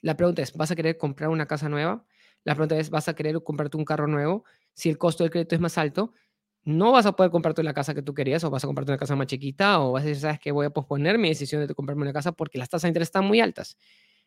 La 0.01 0.17
pregunta 0.17 0.43
es, 0.43 0.53
¿vas 0.55 0.71
a 0.71 0.77
querer 0.77 0.97
comprar 0.97 1.31
una 1.31 1.47
casa 1.47 1.69
nueva? 1.69 2.05
La 2.45 2.55
pregunta 2.55 2.79
es, 2.79 2.91
¿vas 2.91 3.09
a 3.09 3.15
querer 3.15 3.43
comprarte 3.43 3.77
un 3.77 3.85
carro 3.85 4.07
nuevo? 4.07 4.45
Si 4.73 4.89
el 4.89 4.99
costo 4.99 5.25
del 5.25 5.31
crédito 5.31 5.55
es 5.55 5.61
más 5.61 5.77
alto, 5.77 6.13
no 6.65 6.93
vas 6.93 7.07
a 7.07 7.13
poder 7.13 7.31
comprarte 7.31 7.63
la 7.63 7.75
casa 7.75 7.95
que 7.95 8.03
tú 8.03 8.15
querías 8.15 8.45
o 8.45 8.51
vas 8.51 8.65
a 8.65 8.67
comprarte 8.67 8.93
una 8.93 8.99
casa 8.99 9.17
más 9.17 9.27
chiquita 9.27 9.81
o 9.81 9.93
vas 9.93 10.05
a 10.05 10.07
decir, 10.07 10.23
sabes 10.23 10.41
que 10.41 10.53
voy 10.53 10.67
a 10.67 10.71
posponer 10.71 11.19
mi 11.19 11.29
decisión 11.29 11.67
de 11.67 11.75
comprarme 11.75 12.03
una 12.03 12.13
casa 12.13 12.33
porque 12.33 12.59
las 12.59 12.69
tasas 12.69 12.83
de 12.83 12.89
interés 12.89 13.09
están 13.09 13.25
muy 13.25 13.41
altas. 13.41 13.77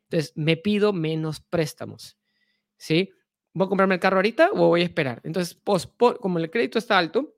Entonces, 0.09 0.33
me 0.35 0.57
pido 0.57 0.93
menos 0.93 1.39
préstamos. 1.41 2.17
¿Sí? 2.77 3.11
¿Voy 3.53 3.65
a 3.65 3.69
comprarme 3.69 3.95
el 3.95 4.01
carro 4.01 4.17
ahorita 4.17 4.51
o 4.53 4.67
voy 4.67 4.81
a 4.81 4.85
esperar? 4.85 5.21
Entonces, 5.23 5.59
como 6.19 6.39
el 6.39 6.49
crédito 6.51 6.79
está 6.79 6.97
alto, 6.97 7.32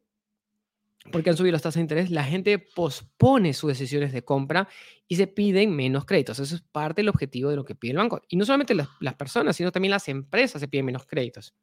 porque 1.12 1.30
han 1.30 1.38
subido 1.38 1.54
las 1.54 1.62
tasas 1.62 1.76
de 1.76 1.82
interés, 1.82 2.10
la 2.10 2.24
gente 2.24 2.58
pospone 2.60 3.54
sus 3.54 3.70
decisiones 3.70 4.12
de 4.12 4.24
compra 4.24 4.68
y 5.08 5.16
se 5.16 5.28
piden 5.28 5.76
menos 5.76 6.06
créditos. 6.06 6.40
Eso 6.40 6.56
es 6.56 6.62
parte 6.62 7.02
del 7.02 7.10
objetivo 7.10 7.50
de 7.50 7.56
lo 7.56 7.66
que 7.66 7.76
pide 7.76 7.92
el 7.92 7.98
banco. 7.98 8.22
Y 8.28 8.38
no 8.38 8.46
solamente 8.46 8.74
las, 8.74 9.16
personas, 9.16 9.56
sino 9.56 9.72
también 9.72 9.92
las 9.92 10.08
empresas 10.08 10.60
se 10.60 10.68
piden 10.68 10.86
menos 10.86 11.06
créditos. 11.06 11.54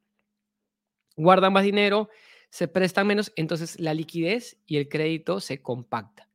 Guardan 1.17 1.53
más 1.53 1.65
dinero, 1.65 2.09
se 2.51 2.69
prestan 2.69 3.07
menos, 3.07 3.33
entonces 3.37 3.79
la 3.81 3.95
liquidez 3.95 4.59
y 4.67 4.77
el 4.77 4.89
crédito 4.89 5.41
se 5.41 5.61
compacta. 5.61 6.29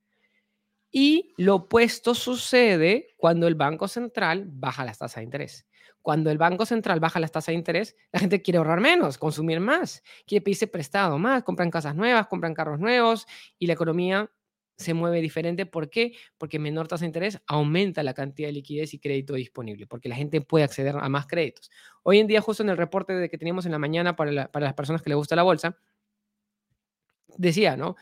Y 0.91 1.33
lo 1.37 1.55
opuesto 1.55 2.13
sucede 2.13 3.13
cuando 3.17 3.47
el 3.47 3.55
Banco 3.55 3.87
Central 3.87 4.45
baja 4.47 4.85
las 4.85 4.97
tasas 4.97 5.17
de 5.17 5.23
interés. 5.23 5.67
Cuando 6.01 6.31
el 6.31 6.37
Banco 6.37 6.65
Central 6.65 6.99
baja 6.99 7.19
las 7.19 7.31
tasas 7.31 7.47
de 7.47 7.53
interés, 7.55 7.95
la 8.11 8.19
gente 8.19 8.41
quiere 8.41 8.57
ahorrar 8.57 8.79
menos, 8.79 9.17
consumir 9.17 9.59
más, 9.59 10.03
quiere 10.25 10.43
pedirse 10.43 10.67
prestado 10.67 11.17
más, 11.17 11.43
compran 11.43 11.69
casas 11.69 11.95
nuevas, 11.95 12.27
compran 12.27 12.53
carros 12.53 12.79
nuevos 12.79 13.27
y 13.59 13.67
la 13.67 13.73
economía 13.73 14.31
se 14.77 14.93
mueve 14.93 15.21
diferente. 15.21 15.65
¿Por 15.65 15.89
qué? 15.89 16.13
Porque 16.37 16.59
menor 16.59 16.87
tasa 16.87 17.01
de 17.01 17.07
interés 17.07 17.41
aumenta 17.47 18.03
la 18.03 18.13
cantidad 18.13 18.47
de 18.47 18.53
liquidez 18.53 18.93
y 18.93 18.99
crédito 18.99 19.33
disponible, 19.33 19.87
porque 19.87 20.07
la 20.07 20.15
gente 20.15 20.39
puede 20.41 20.63
acceder 20.63 20.95
a 20.97 21.09
más 21.09 21.25
créditos. 21.27 21.69
Hoy 22.03 22.19
en 22.19 22.27
día, 22.27 22.41
justo 22.41 22.63
en 22.63 22.69
el 22.69 22.77
reporte 22.77 23.29
que 23.29 23.37
teníamos 23.37 23.65
en 23.65 23.71
la 23.71 23.79
mañana 23.79 24.15
para, 24.15 24.49
para 24.51 24.65
las 24.65 24.73
personas 24.75 25.01
que 25.01 25.09
les 25.09 25.17
gusta 25.17 25.35
la 25.35 25.43
bolsa, 25.43 25.77
decía, 27.37 27.75
¿no? 27.75 27.95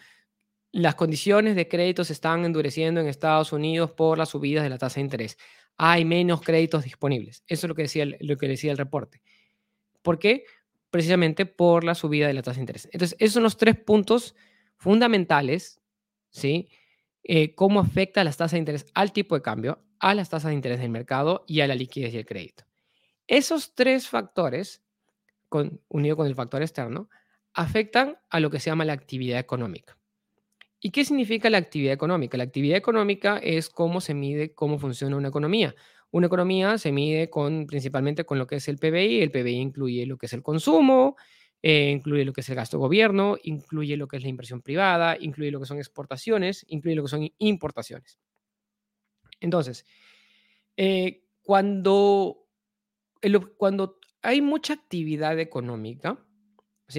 Las 0.71 0.95
condiciones 0.95 1.55
de 1.55 1.69
crédito 1.69 2.03
se 2.03 2.13
están 2.13 2.43
endureciendo 2.43 2.99
en 2.99 3.07
Estados 3.07 3.53
Unidos 3.53 3.91
por 3.91 4.17
las 4.17 4.29
subidas 4.29 4.63
de 4.63 4.69
la 4.69 4.77
tasa 4.77 4.95
de 4.95 5.01
interés 5.01 5.37
hay 5.77 6.05
menos 6.05 6.41
créditos 6.41 6.83
disponibles. 6.83 7.43
Eso 7.47 7.65
es 7.65 7.69
lo 7.69 7.75
que 7.75 7.83
decía 7.83 8.03
el, 8.03 8.17
lo 8.21 8.37
que 8.37 8.47
decía 8.47 8.71
el 8.71 8.77
reporte. 8.77 9.21
¿Por 10.01 10.19
qué? 10.19 10.45
Precisamente 10.89 11.45
por 11.45 11.83
la 11.83 11.95
subida 11.95 12.27
de 12.27 12.33
la 12.33 12.41
tasa 12.41 12.55
de 12.55 12.61
interés. 12.61 12.89
Entonces, 12.91 13.17
esos 13.19 13.33
son 13.33 13.43
los 13.43 13.57
tres 13.57 13.77
puntos 13.77 14.35
fundamentales, 14.77 15.81
¿sí? 16.29 16.69
Eh, 17.23 17.55
cómo 17.55 17.79
afecta 17.79 18.23
las 18.23 18.37
tasas 18.37 18.51
de 18.51 18.59
interés 18.59 18.85
al 18.93 19.11
tipo 19.11 19.35
de 19.35 19.41
cambio, 19.41 19.83
a 19.99 20.13
las 20.13 20.29
tasas 20.29 20.49
de 20.49 20.55
interés 20.55 20.79
del 20.79 20.91
mercado 20.91 21.43
y 21.47 21.61
a 21.61 21.67
la 21.67 21.75
liquidez 21.75 22.13
y 22.13 22.17
el 22.17 22.25
crédito. 22.25 22.65
Esos 23.27 23.73
tres 23.73 24.07
factores, 24.07 24.83
con, 25.49 25.81
unido 25.87 26.15
con 26.15 26.27
el 26.27 26.35
factor 26.35 26.61
externo, 26.61 27.09
afectan 27.53 28.19
a 28.29 28.39
lo 28.39 28.51
que 28.51 28.59
se 28.59 28.69
llama 28.69 28.85
la 28.85 28.93
actividad 28.93 29.39
económica. 29.39 29.97
¿Y 30.79 30.91
qué 30.91 31.05
significa 31.05 31.49
la 31.49 31.57
actividad 31.57 31.93
económica? 31.93 32.37
La 32.37 32.43
actividad 32.43 32.77
económica 32.77 33.37
es 33.37 33.69
cómo 33.69 34.01
se 34.01 34.13
mide 34.13 34.53
cómo 34.53 34.77
funciona 34.77 35.17
una 35.17 35.29
economía. 35.29 35.75
Una 36.11 36.27
economía 36.27 36.77
se 36.77 36.91
mide 36.91 37.29
con, 37.29 37.65
principalmente 37.67 38.25
con 38.25 38.37
lo 38.37 38.47
que 38.47 38.57
es 38.57 38.67
el 38.67 38.77
PBI. 38.77 39.21
El 39.21 39.31
PBI 39.31 39.55
incluye 39.55 40.05
lo 40.05 40.17
que 40.17 40.27
es 40.27 40.33
el 40.33 40.43
consumo, 40.43 41.15
eh, 41.61 41.89
incluye 41.91 42.23
lo 42.25 42.33
que 42.33 42.41
es 42.41 42.49
el 42.49 42.55
gasto 42.55 42.77
de 42.77 42.81
gobierno, 42.81 43.37
incluye 43.43 43.97
lo 43.97 44.07
que 44.07 44.17
es 44.17 44.23
la 44.23 44.29
inversión 44.29 44.61
privada, 44.61 45.17
incluye 45.19 45.51
lo 45.51 45.59
que 45.59 45.65
son 45.65 45.77
exportaciones, 45.77 46.65
incluye 46.69 46.95
lo 46.95 47.03
que 47.03 47.09
son 47.09 47.29
importaciones. 47.39 48.19
Entonces, 49.39 49.85
eh, 50.77 51.23
cuando, 51.41 52.47
cuando 53.57 53.99
hay 54.21 54.41
mucha 54.41 54.73
actividad 54.73 55.39
económica, 55.39 56.24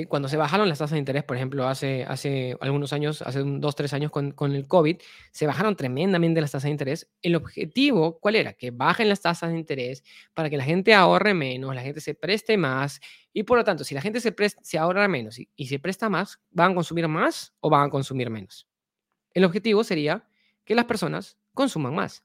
cuando 0.09 0.29
se 0.29 0.37
bajaron 0.37 0.69
las 0.69 0.79
tasas 0.79 0.93
de 0.93 0.99
interés, 0.99 1.23
por 1.23 1.37
ejemplo, 1.37 1.69
hace, 1.69 2.05
hace 2.05 2.57
algunos 2.61 2.93
años, 2.93 3.23
hace 3.23 3.43
dos, 3.45 3.77
tres 3.77 3.93
años 3.93 4.11
con, 4.11 4.33
con, 4.33 4.53
el 4.53 4.67
COVID, 4.67 4.97
se 5.31 5.47
bajaron 5.47 5.77
tremendamente 5.77 6.41
las 6.41 6.51
tasas 6.51 6.65
de 6.65 6.71
interés. 6.71 7.09
El 7.23 7.37
objetivo, 7.37 8.19
¿cuál 8.19 8.35
era? 8.35 8.53
Que 8.53 8.73
bajen 8.73 9.09
las 9.09 9.21
tasas 9.21 9.53
de 9.53 9.59
interés 9.59 10.03
para 10.35 10.51
que 10.51 10.57
la 10.57 10.65
gente 10.65 10.93
ahorre 10.93 11.35
menos, 11.35 11.73
la 11.75 11.83
gente 11.83 12.01
se 12.01 12.15
preste 12.15 12.57
más 12.57 13.01
y 13.33 13.45
por 13.45 13.59
lo 13.59 13.65
tanto, 13.65 13.85
si 13.85 13.95
la 13.95 14.01
gente 14.01 14.21
se, 14.21 14.35
se 14.63 14.79
ahorra 14.79 15.07
menos 15.07 15.39
y, 15.39 15.49
y 15.55 15.67
se 15.67 15.79
presta 15.79 16.09
más, 16.09 16.41
¿van 16.51 16.73
a 16.73 16.75
consumir 16.75 17.07
más 17.07 17.55
o 17.61 17.71
van 17.71 17.87
a 17.87 17.91
consumir 17.91 18.29
menos? 18.29 18.67
El 19.35 19.45
objetivo 19.45 19.85
sería 19.85 20.27
que 20.65 20.75
las 20.75 20.87
personas 20.87 21.37
consuman 21.55 21.95
más, 21.95 22.25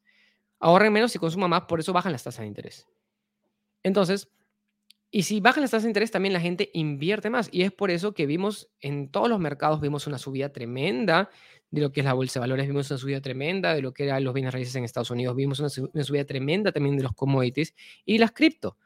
ahorren 0.59 0.91
menos 0.91 1.15
y 1.15 1.19
consuman 1.19 1.49
más, 1.51 1.63
por 1.63 1.79
eso 1.79 1.93
bajan 1.93 2.11
las 2.11 2.23
tasas 2.23 2.41
de 2.41 2.47
interés. 2.47 2.87
Entonces, 3.83 4.29
y 5.13 5.23
si 5.23 5.41
bajan 5.41 5.61
las 5.61 5.71
tasas 5.71 5.83
de 5.83 5.89
interés, 5.89 6.09
también 6.09 6.31
la 6.31 6.39
gente 6.39 6.69
invierte 6.73 7.29
más. 7.29 7.49
Y 7.51 7.63
es 7.63 7.73
por 7.73 7.91
eso 7.91 8.13
que 8.13 8.25
vimos 8.25 8.69
en 8.79 9.09
todos 9.09 9.27
los 9.27 9.39
mercados, 9.39 9.81
vimos 9.81 10.07
una 10.07 10.17
subida 10.17 10.53
tremenda 10.53 11.29
de 11.69 11.81
lo 11.81 11.91
que 11.91 11.99
es 11.99 12.05
la 12.05 12.13
bolsa 12.13 12.39
de 12.39 12.41
valores, 12.41 12.67
vimos 12.67 12.89
una 12.89 12.97
subida 12.97 13.19
tremenda 13.19 13.73
de 13.73 13.81
lo 13.81 13.93
que 13.93 14.05
eran 14.05 14.23
los 14.23 14.33
bienes 14.33 14.53
raíces 14.53 14.75
en 14.75 14.85
Estados 14.85 15.11
Unidos, 15.11 15.35
vimos 15.35 15.59
una, 15.59 15.69
subida 15.69 16.25
tremenda 16.25 16.71
también 16.71 16.95
de 16.95 17.03
los 17.03 17.13
commodities 17.13 17.75
y 18.05 18.17
las 18.19 18.31
cripto. 18.31 18.77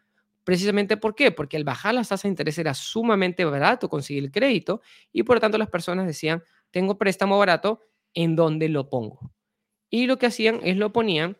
Precisamente 0.44 0.98
¿por 0.98 1.16
qué? 1.16 1.32
Porque 1.32 1.58
al 1.58 1.64
bajar 1.64 1.94
las 1.94 2.10
tasas 2.10 2.24
de 2.24 2.30
interés 2.30 2.58
era 2.58 2.74
sumamente 2.74 3.46
barato 3.46 3.88
conseguir 3.90 4.24
el 4.24 4.32
crédito 4.32 4.82
y 5.12 5.24
por 5.24 5.38
lo 5.38 5.42
tanto 5.42 5.58
las 5.58 5.70
personas 5.70 6.08
decían, 6.08 6.44
tengo 6.72 6.98
préstamo 6.98 7.38
barato, 7.38 7.82
¿en 8.14 8.36
dónde 8.36 8.70
lo 8.70 8.90
pongo? 8.90 9.32
Y 9.90 10.08
lo 10.08 10.18
que 10.18 10.28
hacían 10.28 10.60
es 10.64 10.78
lo 10.78 10.92
ponían 10.92 11.38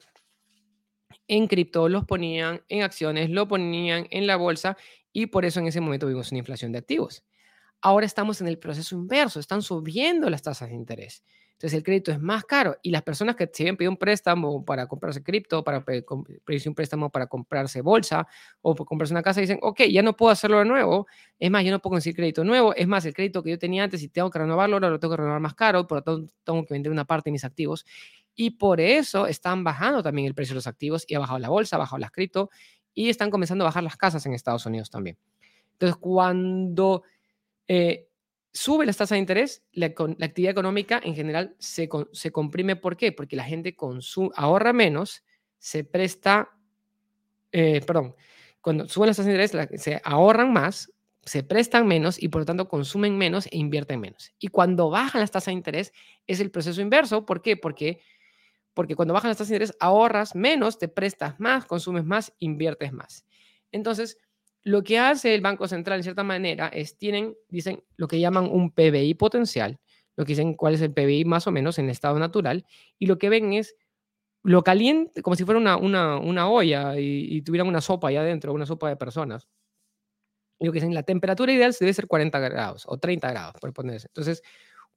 en 1.28 1.48
cripto, 1.48 1.90
los 1.90 2.06
ponían 2.06 2.62
en 2.70 2.84
acciones, 2.84 3.30
lo 3.30 3.48
ponían 3.48 4.08
en 4.12 4.28
la 4.28 4.36
bolsa 4.36 4.78
y 5.12 5.28
por 5.28 5.46
eso 5.46 5.60
en 5.60 5.68
ese 5.68 5.82
momento 5.82 6.08
vimos 6.08 6.32
una 6.32 6.40
inflación 6.40 6.72
de 6.72 6.80
activos. 6.80 7.24
Ahora 7.82 8.06
estamos 8.06 8.42
en 8.42 8.48
el 8.48 8.58
proceso 8.58 8.96
inverso, 8.96 9.40
están 9.40 9.62
subiendo 9.62 10.30
las 10.30 10.42
tasas 10.42 10.70
de 10.70 10.76
interés. 10.76 11.24
Entonces 11.56 11.78
el 11.78 11.84
crédito 11.84 12.12
es 12.12 12.20
más 12.20 12.44
caro 12.44 12.78
y 12.82 12.92
las 12.92 13.02
personas 13.02 13.38
que 13.38 13.50
se 13.52 13.64
habían 13.64 13.78
pedido 13.78 13.90
un 13.90 13.98
préstamo 13.98 14.66
para 14.66 14.88
comprarse 14.88 15.24
cripto, 15.24 15.64
para 15.64 15.86
pedirse 15.86 16.68
un 16.68 16.76
préstamo 16.76 17.10
para 17.10 17.28
comprarse 17.28 17.82
bolsa 17.82 18.28
o 18.62 18.76
para 18.76 18.86
comprarse 18.86 19.14
una 19.14 19.24
casa, 19.24 19.40
dicen, 19.40 19.60
ok, 19.62 19.84
ya 19.84 20.02
no 20.02 20.18
puedo 20.18 20.32
hacerlo 20.32 20.60
de 20.60 20.66
nuevo. 20.66 21.08
Es 21.40 21.50
más, 21.50 21.64
yo 21.64 21.72
no 21.72 21.80
puedo 21.80 21.92
conseguir 21.92 22.18
crédito 22.18 22.44
nuevo. 22.44 22.76
Es 22.76 22.88
más, 22.88 23.06
el 23.06 23.14
crédito 23.14 23.42
que 23.42 23.52
yo 23.52 23.58
tenía 23.58 23.86
antes 23.86 24.04
y 24.04 24.10
tengo 24.10 24.30
que 24.30 24.40
renovarlo, 24.40 24.76
ahora 24.76 24.90
lo 24.90 25.00
tengo 25.00 25.14
que 25.14 25.22
renovar 25.22 25.40
más 25.40 25.54
caro, 25.54 25.88
por 25.88 26.00
lo 26.00 26.04
tanto 26.04 26.34
tengo 26.44 26.66
que 26.66 26.74
vender 26.74 26.92
una 26.92 27.06
parte 27.06 27.30
de 27.30 27.32
mis 27.32 27.46
activos. 27.46 27.86
Y 28.36 28.52
por 28.52 28.82
eso 28.82 29.26
están 29.26 29.64
bajando 29.64 30.04
también 30.04 30.28
el 30.28 30.36
precio 30.36 30.54
de 30.54 30.56
los 30.58 30.68
activos 30.68 31.06
y 31.08 31.16
ha 31.16 31.20
bajado 31.20 31.40
la 31.40 31.48
bolsa, 31.48 31.78
ha 31.78 31.80
bajado 31.80 32.00
las 32.00 32.12
cripto 32.12 32.50
y 32.94 33.10
están 33.10 33.32
comenzando 33.32 33.64
a 33.64 33.68
bajar 33.68 33.84
las 33.84 33.96
casas 33.96 34.26
en 34.26 34.34
Estados 34.34 34.66
Unidos 34.66 34.90
también. 34.90 35.18
Entonces, 35.72 35.96
cuando 36.02 37.04
eh, 37.68 38.08
sube 38.56 38.86
las 38.86 38.96
tasas 38.96 39.18
de 39.18 39.20
interés, 39.20 39.64
la, 39.74 39.88
actividad 39.88 40.52
económica 40.52 41.02
en 41.04 41.14
general 41.14 41.56
se, 41.60 41.90
comprime. 41.90 42.78
¿Por 42.78 42.96
qué? 42.96 43.12
Porque 43.12 43.36
la 43.36 43.44
gente 43.44 43.76
ahorra 44.36 44.72
menos, 44.72 45.24
se 45.60 45.84
presta, 45.84 46.58
eh, 47.52 47.82
perdón, 47.86 48.16
cuando 48.62 48.88
suben 48.88 49.08
las 49.08 49.18
tasas 49.18 49.28
de 49.28 49.44
interés, 49.44 49.82
se 49.82 50.02
ahorran 50.06 50.54
más, 50.54 50.90
se 51.26 51.44
prestan 51.44 51.86
menos 51.86 52.22
y 52.22 52.30
por 52.30 52.42
lo 52.42 52.46
tanto 52.46 52.70
consumen 52.70 53.18
menos 53.18 53.48
e 53.48 53.58
invierten 53.58 54.00
menos. 54.00 54.32
Y 54.40 54.48
cuando 54.48 54.90
bajan 54.90 55.20
las 55.20 55.32
tasas 55.32 55.48
de 55.48 55.54
interés 55.54 55.92
es 56.26 56.40
el 56.40 56.50
proceso 56.50 56.82
inverso. 56.82 57.26
¿Por 57.26 57.42
qué? 57.42 57.58
Porque 57.58 58.00
porque 58.74 58.96
cuando 58.96 59.14
bajan 59.14 59.30
las 59.30 59.38
tasas 59.38 59.50
de 59.50 59.56
interés 59.56 59.78
ahorras 59.80 60.36
menos, 60.36 60.78
te 60.78 60.88
prestas 60.88 61.40
más, 61.40 61.66
consumes 61.66 62.06
más, 62.06 62.34
inviertes 62.40 62.92
más. 62.92 63.26
Entonces, 63.72 64.18
lo 64.66 64.84
que 64.84 64.98
hace 64.98 65.36
el 65.36 65.42
Banco 65.42 65.68
Central, 65.68 66.00
en 66.00 66.04
cierta 66.04 66.24
manera, 66.24 66.68
es 66.68 66.98
tienen, 66.98 67.36
dicen, 67.50 67.84
lo 67.98 68.08
que 68.08 68.20
llaman 68.20 68.50
un 68.52 68.72
PBI 68.72 69.14
potencial, 69.14 69.80
lo 70.18 70.26
que 70.26 70.32
dicen 70.32 70.56
cuál 70.56 70.74
es 70.74 70.82
el 70.82 70.92
PBI 70.92 71.24
más 71.24 71.46
o 71.46 71.52
menos 71.52 71.78
en 71.78 71.90
estado 71.90 72.18
natural, 72.18 72.66
y 72.98 73.06
lo 73.06 73.20
que 73.20 73.30
ven 73.30 73.54
es 73.54 73.76
lo 74.44 74.64
caliente, 74.64 75.22
como 75.22 75.36
si 75.36 75.46
fuera 75.46 75.60
una, 75.60 75.78
una, 75.78 76.50
olla 76.50 77.00
y, 77.00 77.28
y, 77.30 77.42
tuvieran 77.44 77.68
una 77.68 77.80
sopa 77.80 78.08
allá 78.08 78.22
adentro, 78.22 78.54
una 78.54 78.66
sopa 78.66 78.90
de 78.90 78.96
personas. 78.96 79.48
Y 80.60 80.66
lo 80.66 80.72
que 80.72 80.78
dicen, 80.78 80.94
la 80.96 81.04
temperatura 81.04 81.52
ideal 81.54 81.76
debe 81.80 81.94
ser 81.94 82.08
40 82.08 82.40
grados 82.40 82.86
o 82.88 82.98
30 82.98 83.30
grados, 83.32 83.54
por 83.62 83.72
ponerse. 83.72 84.08
Entonces, 84.08 84.42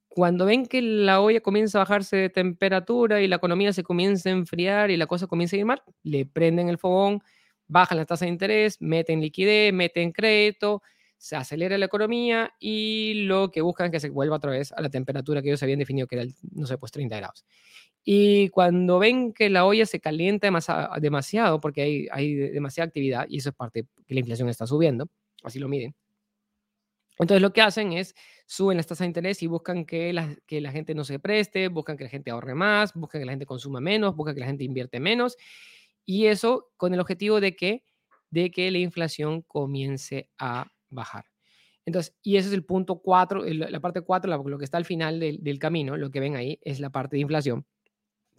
cuando 0.07 0.45
ven 0.45 0.65
que 0.65 0.81
la 0.81 1.21
olla 1.21 1.41
comienza 1.41 1.77
a 1.77 1.81
bajarse 1.83 2.17
de 2.17 2.29
temperatura 2.29 3.21
y 3.21 3.27
la 3.27 3.35
economía 3.35 3.71
se 3.71 3.83
comienza 3.83 4.29
a 4.29 4.31
enfriar 4.31 4.89
y 4.89 4.97
la 4.97 5.05
cosa 5.05 5.27
comienza 5.27 5.55
a 5.55 5.59
ir 5.59 5.65
mal, 5.65 5.83
le 6.03 6.25
prenden 6.25 6.69
el 6.69 6.79
fogón, 6.79 7.21
bajan 7.69 7.97
la 7.97 8.05
tasa 8.05 8.25
de 8.25 8.31
interés, 8.31 8.81
meten 8.81 9.21
liquidez, 9.21 9.71
meten 9.71 10.11
crédito, 10.11 10.81
se 11.17 11.35
acelera 11.35 11.77
la 11.77 11.85
economía 11.85 12.53
y 12.59 13.25
lo 13.25 13.51
que 13.51 13.61
buscan 13.61 13.87
es 13.87 13.91
que 13.91 13.99
se 13.99 14.09
vuelva 14.09 14.37
otra 14.37 14.51
vez 14.51 14.71
a 14.73 14.81
la 14.81 14.89
temperatura 14.89 15.41
que 15.41 15.49
ellos 15.49 15.63
habían 15.63 15.79
definido 15.79 16.07
que 16.07 16.15
era, 16.15 16.25
no 16.51 16.65
sé, 16.65 16.77
pues 16.77 16.91
30 16.91 17.15
grados. 17.15 17.45
Y 18.03 18.49
cuando 18.49 18.99
ven 18.99 19.33
que 19.33 19.49
la 19.49 19.65
olla 19.65 19.85
se 19.85 19.99
calienta 19.99 20.49
demasiado, 20.99 21.59
porque 21.59 21.81
hay, 21.81 22.07
hay 22.11 22.33
demasiada 22.35 22.87
actividad, 22.87 23.25
y 23.29 23.37
eso 23.37 23.49
es 23.49 23.55
parte 23.55 23.85
que 24.07 24.13
la 24.13 24.21
inflación 24.21 24.49
está 24.49 24.65
subiendo, 24.65 25.09
así 25.43 25.59
lo 25.59 25.67
miden. 25.67 25.93
Entonces 27.19 27.41
lo 27.41 27.51
que 27.51 27.61
hacen 27.61 27.91
es 27.91 28.15
suben 28.45 28.77
las 28.77 28.87
tasas 28.87 28.99
de 28.99 29.07
interés 29.07 29.43
y 29.43 29.47
buscan 29.47 29.85
que 29.85 30.13
la, 30.13 30.35
que 30.47 30.61
la 30.61 30.71
gente 30.71 30.95
no 30.95 31.03
se 31.03 31.19
preste, 31.19 31.67
buscan 31.67 31.97
que 31.97 32.05
la 32.05 32.09
gente 32.09 32.31
ahorre 32.31 32.55
más, 32.55 32.93
buscan 32.93 33.19
que 33.19 33.25
la 33.25 33.33
gente 33.33 33.45
consuma 33.45 33.81
menos, 33.81 34.15
buscan 34.15 34.33
que 34.33 34.39
la 34.39 34.47
gente 34.47 34.63
invierte 34.63 35.01
menos. 35.01 35.35
Y 36.09 36.25
eso 36.25 36.71
con 36.75 36.91
el 36.95 36.99
objetivo 36.99 37.39
de 37.39 37.55
que, 37.55 37.83
de 38.31 38.49
que 38.49 38.71
la 38.71 38.79
inflación 38.79 39.43
comience 39.43 40.27
a 40.39 40.65
bajar. 40.89 41.25
Entonces, 41.85 42.17
y 42.23 42.37
ese 42.37 42.47
es 42.47 42.55
el 42.55 42.65
punto 42.65 42.99
4, 42.99 43.45
la 43.45 43.79
parte 43.79 44.01
4, 44.01 44.43
lo 44.43 44.57
que 44.57 44.65
está 44.65 44.77
al 44.77 44.85
final 44.85 45.19
del, 45.19 45.37
del 45.43 45.59
camino, 45.59 45.97
lo 45.97 46.09
que 46.09 46.19
ven 46.19 46.35
ahí 46.35 46.57
es 46.63 46.79
la 46.79 46.89
parte 46.89 47.15
de 47.15 47.21
inflación. 47.21 47.63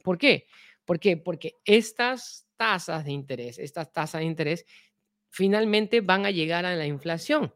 ¿Por 0.02 0.18
qué? 0.18 0.48
¿Por 0.84 0.98
qué? 0.98 1.16
Porque 1.16 1.60
estas 1.64 2.48
tasas 2.56 3.04
de 3.04 3.12
interés, 3.12 3.60
estas 3.60 3.92
tasas 3.92 4.20
de 4.20 4.24
interés, 4.24 4.66
finalmente 5.28 6.00
van 6.00 6.26
a 6.26 6.32
llegar 6.32 6.66
a 6.66 6.74
la 6.74 6.86
inflación. 6.86 7.54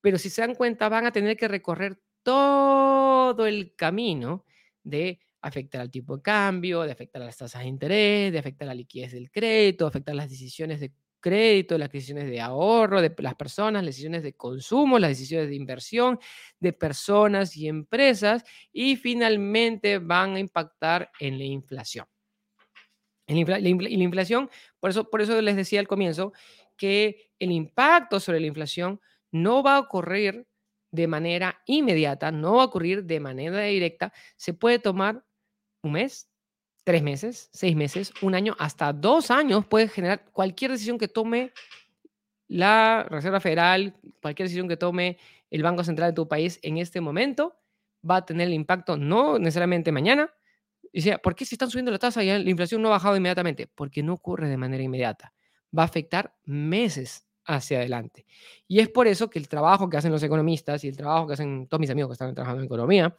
Pero 0.00 0.16
si 0.16 0.30
se 0.30 0.42
dan 0.42 0.54
cuenta, 0.54 0.88
van 0.88 1.06
a 1.06 1.12
tener 1.12 1.36
que 1.36 1.48
recorrer 1.48 1.98
todo 2.22 3.46
el 3.46 3.74
camino 3.74 4.44
de 4.84 5.18
afectar 5.46 5.80
al 5.80 5.90
tipo 5.90 6.16
de 6.16 6.22
cambio, 6.22 6.82
de 6.82 6.92
afectar 6.92 7.22
a 7.22 7.26
las 7.26 7.36
tasas 7.36 7.62
de 7.62 7.68
interés, 7.68 8.32
de 8.32 8.38
afectar 8.38 8.66
a 8.66 8.70
la 8.70 8.74
liquidez 8.74 9.12
del 9.12 9.30
crédito, 9.30 9.86
afectar 9.86 10.14
las 10.14 10.28
decisiones 10.28 10.80
de 10.80 10.92
crédito, 11.20 11.78
las 11.78 11.90
decisiones 11.90 12.28
de 12.28 12.40
ahorro 12.40 13.00
de 13.00 13.14
las 13.18 13.34
personas, 13.36 13.84
las 13.84 13.94
decisiones 13.94 14.22
de 14.22 14.34
consumo, 14.34 14.98
las 14.98 15.10
decisiones 15.10 15.48
de 15.48 15.54
inversión 15.54 16.18
de 16.58 16.72
personas 16.72 17.56
y 17.56 17.68
empresas 17.68 18.44
y 18.72 18.96
finalmente 18.96 19.98
van 19.98 20.34
a 20.34 20.40
impactar 20.40 21.10
en 21.20 21.38
la 21.38 21.44
inflación. 21.44 22.06
En 23.28 23.44
la, 23.48 23.58
inflación, 23.58 24.50
por 24.78 24.90
eso, 24.90 25.10
por 25.10 25.20
eso 25.20 25.40
les 25.42 25.56
decía 25.56 25.80
al 25.80 25.88
comienzo 25.88 26.32
que 26.76 27.32
el 27.38 27.50
impacto 27.50 28.20
sobre 28.20 28.40
la 28.40 28.46
inflación 28.46 29.00
no 29.32 29.62
va 29.62 29.76
a 29.76 29.80
ocurrir 29.80 30.46
de 30.92 31.08
manera 31.08 31.60
inmediata, 31.66 32.30
no 32.30 32.54
va 32.54 32.62
a 32.62 32.66
ocurrir 32.66 33.04
de 33.04 33.18
manera 33.18 33.62
directa, 33.62 34.12
se 34.36 34.54
puede 34.54 34.78
tomar 34.78 35.25
un 35.82 35.92
mes, 35.92 36.28
tres 36.84 37.02
meses, 37.02 37.48
seis 37.52 37.74
meses, 37.74 38.12
un 38.22 38.34
año, 38.34 38.54
hasta 38.58 38.92
dos 38.92 39.30
años 39.30 39.66
puede 39.66 39.88
generar 39.88 40.24
cualquier 40.32 40.70
decisión 40.70 40.98
que 40.98 41.08
tome 41.08 41.52
la 42.48 43.06
Reserva 43.08 43.40
Federal, 43.40 43.94
cualquier 44.22 44.46
decisión 44.46 44.68
que 44.68 44.76
tome 44.76 45.18
el 45.50 45.62
Banco 45.62 45.84
Central 45.84 46.10
de 46.10 46.14
tu 46.14 46.28
país 46.28 46.58
en 46.62 46.78
este 46.78 47.00
momento, 47.00 47.56
va 48.08 48.16
a 48.16 48.24
tener 48.24 48.48
el 48.48 48.54
impacto 48.54 48.96
no 48.96 49.38
necesariamente 49.38 49.92
mañana. 49.92 50.32
Y 50.92 51.02
sea, 51.02 51.18
¿por 51.18 51.34
qué 51.34 51.44
si 51.44 51.54
están 51.54 51.70
subiendo 51.70 51.90
la 51.90 51.98
tasa 51.98 52.22
y 52.22 52.26
la 52.26 52.50
inflación 52.50 52.80
no 52.82 52.88
ha 52.88 52.92
bajado 52.92 53.16
inmediatamente? 53.16 53.66
Porque 53.66 54.02
no 54.02 54.14
ocurre 54.14 54.48
de 54.48 54.56
manera 54.56 54.82
inmediata. 54.82 55.32
Va 55.76 55.82
a 55.82 55.86
afectar 55.86 56.34
meses 56.44 57.26
hacia 57.44 57.78
adelante. 57.78 58.26
Y 58.66 58.80
es 58.80 58.88
por 58.88 59.06
eso 59.06 59.28
que 59.30 59.38
el 59.38 59.48
trabajo 59.48 59.88
que 59.88 59.96
hacen 59.96 60.12
los 60.12 60.22
economistas 60.22 60.84
y 60.84 60.88
el 60.88 60.96
trabajo 60.96 61.26
que 61.26 61.34
hacen 61.34 61.66
todos 61.68 61.80
mis 61.80 61.90
amigos 61.90 62.10
que 62.10 62.12
están 62.14 62.34
trabajando 62.34 62.60
en 62.60 62.66
economía, 62.66 63.16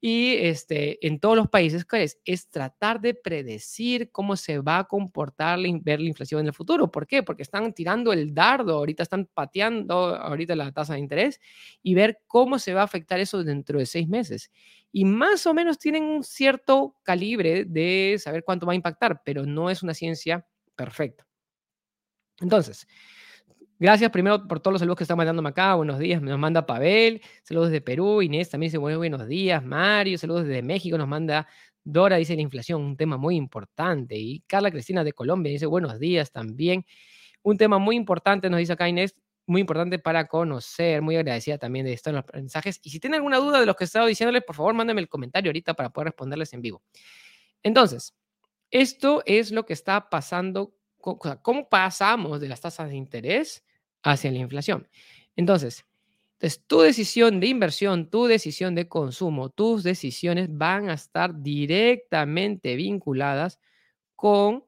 y 0.00 0.34
este, 0.36 1.04
en 1.06 1.18
todos 1.18 1.36
los 1.36 1.48
países, 1.48 1.84
es? 1.92 2.20
Es 2.24 2.48
tratar 2.48 3.00
de 3.00 3.14
predecir 3.14 4.10
cómo 4.12 4.36
se 4.36 4.60
va 4.60 4.78
a 4.78 4.84
comportar 4.84 5.58
la, 5.58 5.68
ver 5.82 6.00
la 6.00 6.08
inflación 6.08 6.40
en 6.42 6.46
el 6.48 6.52
futuro. 6.54 6.90
¿Por 6.90 7.06
qué? 7.06 7.24
Porque 7.24 7.42
están 7.42 7.72
tirando 7.72 8.12
el 8.12 8.32
dardo, 8.32 8.76
ahorita 8.76 9.02
están 9.02 9.26
pateando 9.26 10.14
ahorita 10.14 10.54
la 10.54 10.70
tasa 10.70 10.94
de 10.94 11.00
interés 11.00 11.40
y 11.82 11.94
ver 11.94 12.20
cómo 12.28 12.60
se 12.60 12.74
va 12.74 12.82
a 12.82 12.84
afectar 12.84 13.18
eso 13.18 13.42
dentro 13.42 13.80
de 13.80 13.86
seis 13.86 14.08
meses. 14.08 14.50
Y 14.92 15.04
más 15.04 15.46
o 15.46 15.54
menos 15.54 15.78
tienen 15.78 16.04
un 16.04 16.22
cierto 16.22 16.94
calibre 17.02 17.64
de 17.64 18.16
saber 18.20 18.44
cuánto 18.44 18.66
va 18.66 18.72
a 18.72 18.76
impactar, 18.76 19.22
pero 19.24 19.44
no 19.46 19.68
es 19.68 19.82
una 19.82 19.94
ciencia 19.94 20.46
perfecta. 20.76 21.26
Entonces, 22.40 22.86
Gracias 23.80 24.10
primero 24.10 24.48
por 24.48 24.58
todos 24.58 24.72
los 24.72 24.80
saludos 24.80 24.96
que 24.98 25.04
están 25.04 25.16
mandándome 25.16 25.50
acá. 25.50 25.76
Buenos 25.76 26.00
días, 26.00 26.20
nos 26.20 26.36
manda 26.36 26.66
Pavel. 26.66 27.22
Saludos 27.44 27.70
desde 27.70 27.80
Perú. 27.80 28.22
Inés 28.22 28.50
también 28.50 28.72
dice 28.72 28.78
buenos 28.78 29.28
días. 29.28 29.64
Mario, 29.64 30.18
saludos 30.18 30.46
desde 30.46 30.62
México. 30.62 30.98
Nos 30.98 31.06
manda 31.06 31.46
Dora, 31.84 32.16
dice 32.16 32.34
la 32.34 32.42
inflación, 32.42 32.82
un 32.82 32.96
tema 32.96 33.16
muy 33.18 33.36
importante. 33.36 34.16
Y 34.16 34.40
Carla 34.48 34.72
Cristina 34.72 35.04
de 35.04 35.12
Colombia 35.12 35.52
dice 35.52 35.66
buenos 35.66 36.00
días 36.00 36.32
también. 36.32 36.84
Un 37.42 37.56
tema 37.56 37.78
muy 37.78 37.94
importante, 37.94 38.50
nos 38.50 38.58
dice 38.58 38.72
acá 38.72 38.88
Inés, 38.88 39.14
muy 39.46 39.60
importante 39.60 40.00
para 40.00 40.26
conocer. 40.26 41.00
Muy 41.00 41.14
agradecida 41.14 41.56
también 41.56 41.86
de 41.86 41.92
estos 41.92 42.12
mensajes. 42.34 42.80
Y 42.82 42.90
si 42.90 42.98
tienen 42.98 43.18
alguna 43.18 43.36
duda 43.36 43.60
de 43.60 43.66
lo 43.66 43.76
que 43.76 43.84
he 43.84 43.86
estado 43.86 44.06
diciéndoles, 44.06 44.42
por 44.42 44.56
favor, 44.56 44.74
mándenme 44.74 45.02
el 45.02 45.08
comentario 45.08 45.50
ahorita 45.50 45.74
para 45.74 45.90
poder 45.90 46.06
responderles 46.06 46.52
en 46.52 46.62
vivo. 46.62 46.82
Entonces, 47.62 48.12
esto 48.72 49.22
es 49.24 49.52
lo 49.52 49.64
que 49.66 49.72
está 49.72 50.10
pasando. 50.10 50.74
¿Cómo 50.98 51.68
pasamos 51.68 52.40
de 52.40 52.48
las 52.48 52.60
tasas 52.60 52.88
de 52.88 52.96
interés? 52.96 53.64
Hacia 54.02 54.30
la 54.32 54.38
inflación. 54.38 54.88
Entonces, 55.36 55.84
entonces, 56.40 56.64
tu 56.68 56.80
decisión 56.82 57.40
de 57.40 57.48
inversión, 57.48 58.10
tu 58.10 58.26
decisión 58.26 58.76
de 58.76 58.86
consumo, 58.86 59.50
tus 59.50 59.82
decisiones 59.82 60.48
van 60.56 60.88
a 60.88 60.94
estar 60.94 61.42
directamente 61.42 62.76
vinculadas 62.76 63.58
con 64.14 64.64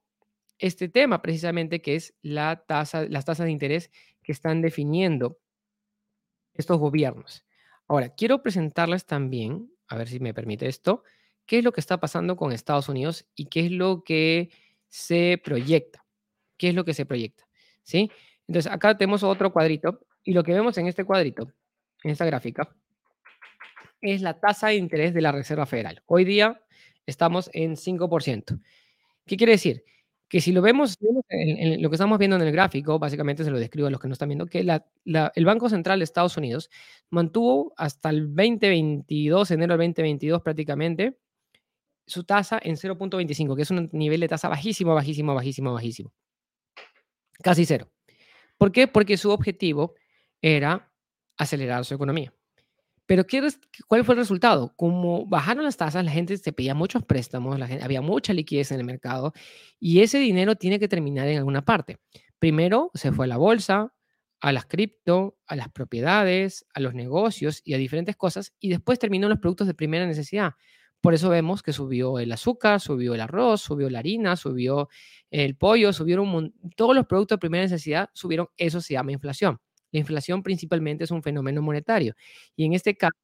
este 0.58 0.88
tema 0.88 1.22
precisamente 1.22 1.80
que 1.80 1.94
es 1.94 2.14
la 2.22 2.64
tasa, 2.66 3.04
las 3.08 3.24
tasas 3.24 3.46
de 3.46 3.52
interés 3.52 3.90
que 4.22 4.32
están 4.32 4.62
definiendo 4.62 5.38
estos 6.54 6.78
gobiernos. 6.78 7.44
Ahora, 7.86 8.08
quiero 8.14 8.42
presentarles 8.42 9.06
también, 9.06 9.72
a 9.86 9.96
ver 9.96 10.08
si 10.08 10.18
me 10.18 10.34
permite 10.34 10.66
esto, 10.66 11.04
qué 11.46 11.58
es 11.58 11.64
lo 11.64 11.72
que 11.72 11.80
está 11.80 12.00
pasando 12.00 12.36
con 12.36 12.50
Estados 12.52 12.88
Unidos 12.88 13.26
y 13.36 13.46
qué 13.46 13.66
es 13.66 13.70
lo 13.70 14.02
que 14.02 14.50
se 14.88 15.40
proyecta. 15.42 16.04
¿Qué 16.56 16.70
es 16.70 16.74
lo 16.74 16.84
que 16.84 16.94
se 16.94 17.06
proyecta? 17.06 17.48
¿Sí? 17.84 18.10
Entonces, 18.50 18.72
acá 18.72 18.98
tenemos 18.98 19.22
otro 19.22 19.52
cuadrito 19.52 20.00
y 20.24 20.32
lo 20.32 20.42
que 20.42 20.52
vemos 20.52 20.76
en 20.76 20.88
este 20.88 21.04
cuadrito, 21.04 21.52
en 22.02 22.10
esta 22.10 22.24
gráfica, 22.24 22.68
es 24.00 24.22
la 24.22 24.40
tasa 24.40 24.68
de 24.68 24.74
interés 24.74 25.14
de 25.14 25.20
la 25.20 25.30
Reserva 25.30 25.66
Federal. 25.66 26.02
Hoy 26.06 26.24
día 26.24 26.60
estamos 27.06 27.48
en 27.52 27.76
5%. 27.76 28.60
¿Qué 29.24 29.36
quiere 29.36 29.52
decir? 29.52 29.84
Que 30.28 30.40
si 30.40 30.50
lo 30.50 30.62
vemos, 30.62 30.96
en, 31.28 31.80
lo 31.80 31.90
que 31.90 31.94
estamos 31.94 32.18
viendo 32.18 32.34
en 32.34 32.42
el 32.42 32.50
gráfico, 32.50 32.98
básicamente 32.98 33.44
se 33.44 33.52
lo 33.52 33.58
describo 33.60 33.86
a 33.86 33.90
los 33.92 34.00
que 34.00 34.08
no 34.08 34.14
están 34.14 34.28
viendo, 34.28 34.46
que 34.46 34.58
el 34.58 35.44
Banco 35.44 35.68
Central 35.68 36.00
de 36.00 36.04
Estados 36.04 36.36
Unidos 36.36 36.70
mantuvo 37.08 37.72
hasta 37.76 38.10
el 38.10 38.34
2022, 38.34 39.48
enero 39.52 39.76
del 39.76 39.90
2022 39.90 40.42
prácticamente, 40.42 41.20
su 42.04 42.24
tasa 42.24 42.58
en 42.60 42.74
0.25, 42.74 43.54
que 43.54 43.62
es 43.62 43.70
un 43.70 43.88
nivel 43.92 44.18
de 44.18 44.26
tasa 44.26 44.48
bajísimo, 44.48 44.92
bajísimo, 44.92 45.36
bajísimo, 45.36 45.72
bajísimo. 45.72 46.12
Casi 47.44 47.64
cero. 47.64 47.88
¿Por 48.60 48.72
qué? 48.72 48.86
Porque 48.86 49.16
su 49.16 49.30
objetivo 49.30 49.94
era 50.42 50.92
acelerar 51.38 51.86
su 51.86 51.94
economía. 51.94 52.30
Pero 53.06 53.26
¿qué, 53.26 53.40
¿cuál 53.88 54.04
fue 54.04 54.14
el 54.14 54.20
resultado? 54.20 54.74
Como 54.76 55.24
bajaron 55.24 55.64
las 55.64 55.78
tasas, 55.78 56.04
la 56.04 56.10
gente 56.10 56.36
se 56.36 56.52
pedía 56.52 56.74
muchos 56.74 57.02
préstamos, 57.02 57.58
había 57.82 58.02
mucha 58.02 58.34
liquidez 58.34 58.70
en 58.70 58.80
el 58.80 58.84
mercado 58.84 59.32
y 59.80 60.02
ese 60.02 60.18
dinero 60.18 60.56
tiene 60.56 60.78
que 60.78 60.88
terminar 60.88 61.26
en 61.28 61.38
alguna 61.38 61.64
parte. 61.64 62.00
Primero 62.38 62.90
se 62.92 63.12
fue 63.12 63.24
a 63.24 63.28
la 63.28 63.38
bolsa, 63.38 63.94
a 64.42 64.52
las 64.52 64.66
cripto, 64.66 65.38
a 65.46 65.56
las 65.56 65.70
propiedades, 65.70 66.66
a 66.74 66.80
los 66.80 66.92
negocios 66.92 67.62
y 67.64 67.72
a 67.72 67.78
diferentes 67.78 68.14
cosas 68.14 68.52
y 68.60 68.68
después 68.68 68.98
terminó 68.98 69.26
en 69.26 69.30
los 69.30 69.38
productos 69.38 69.68
de 69.68 69.74
primera 69.74 70.04
necesidad. 70.04 70.52
Por 71.00 71.14
eso 71.14 71.30
vemos 71.30 71.62
que 71.62 71.72
subió 71.72 72.18
el 72.18 72.30
azúcar, 72.30 72.80
subió 72.80 73.14
el 73.14 73.20
arroz, 73.20 73.62
subió 73.62 73.88
la 73.88 74.00
harina, 74.00 74.36
subió 74.36 74.88
el 75.30 75.56
pollo, 75.56 75.92
subieron 75.92 76.54
todos 76.76 76.94
los 76.94 77.06
productos 77.06 77.36
de 77.36 77.40
primera 77.40 77.64
necesidad, 77.64 78.10
subieron, 78.12 78.48
eso 78.58 78.80
se 78.80 78.94
llama 78.94 79.12
inflación. 79.12 79.58
La 79.92 80.00
inflación 80.00 80.42
principalmente 80.42 81.04
es 81.04 81.10
un 81.10 81.22
fenómeno 81.22 81.62
monetario. 81.62 82.14
Y 82.54 82.66
en 82.66 82.74
este 82.74 82.96
caso, 82.96 83.16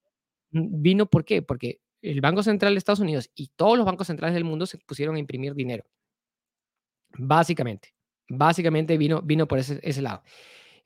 mm, 0.53 0.83
vino 0.83 1.07
¿por 1.07 1.25
qué? 1.25 1.43
Porque 1.43 1.81
el 2.03 2.21
Banco 2.21 2.43
Central 2.43 2.75
de 2.75 2.79
Estados 2.79 3.01
Unidos 3.01 3.31
y 3.35 3.49
todos 3.57 3.77
los 3.77 3.87
bancos 3.87 4.07
centrales 4.07 4.35
del 4.35 4.45
mundo 4.45 4.67
se 4.67 4.79
pusieron 4.79 5.17
a 5.17 5.19
imprimir 5.19 5.55
dinero. 5.55 5.85
Básicamente, 7.19 7.95
básicamente 8.29 8.97
vino, 8.99 9.23
vino 9.23 9.47
por 9.47 9.59
ese, 9.59 10.03
lado. 10.03 10.23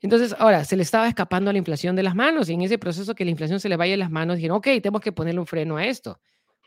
Entonces, 0.01 0.35
ahora, 0.39 0.65
se 0.65 0.75
le 0.75 0.83
estaba 0.83 1.07
escapando 1.07 1.49
a 1.49 1.53
la 1.53 1.59
inflación 1.59 1.95
de 1.95 2.03
las 2.03 2.15
manos 2.15 2.49
y 2.49 2.53
en 2.53 2.61
ese 2.61 2.77
proceso 2.77 3.15
que 3.15 3.25
la 3.25 3.31
inflación 3.31 3.59
se 3.59 3.69
le 3.69 3.77
vaya 3.77 3.91
de 3.91 3.97
las 3.97 4.11
manos, 4.11 4.37
dijeron, 4.37 4.57
ok, 4.57 4.65
tenemos 4.81 5.01
que 5.01 5.11
ponerle 5.11 5.39
un 5.39 5.47
freno 5.47 5.77
a 5.77 5.85
esto 5.85 6.19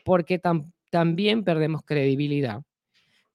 porque 0.05 0.39
también 0.91 1.43
perdemos 1.43 1.81
credibilidad, 1.83 2.61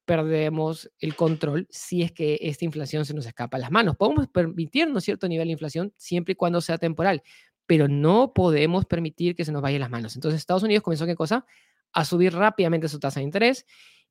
perdemos 0.04 0.88
el 1.00 1.16
control 1.16 1.66
si 1.68 2.02
es 2.02 2.12
que 2.12 2.38
esta 2.40 2.64
inflación 2.64 3.04
se 3.04 3.12
nos 3.12 3.26
escapa 3.26 3.56
a 3.56 3.60
las 3.60 3.72
manos. 3.72 3.96
Podemos 3.96 4.28
permitirnos 4.28 5.02
cierto 5.02 5.28
nivel 5.28 5.48
de 5.48 5.52
inflación 5.52 5.92
siempre 5.96 6.32
y 6.32 6.34
cuando 6.36 6.60
sea 6.60 6.78
temporal, 6.78 7.22
pero 7.66 7.88
no 7.88 8.32
podemos 8.32 8.86
permitir 8.86 9.34
que 9.34 9.44
se 9.44 9.50
nos 9.50 9.62
vaya 9.62 9.78
a 9.78 9.80
las 9.80 9.90
manos. 9.90 10.14
Entonces 10.14 10.38
Estados 10.38 10.62
Unidos 10.62 10.84
comenzó, 10.84 11.06
¿qué 11.06 11.16
cosa? 11.16 11.44
A 11.92 12.04
subir 12.04 12.32
rápidamente 12.32 12.88
su 12.88 13.00
tasa 13.00 13.18
de 13.18 13.24
interés. 13.24 13.66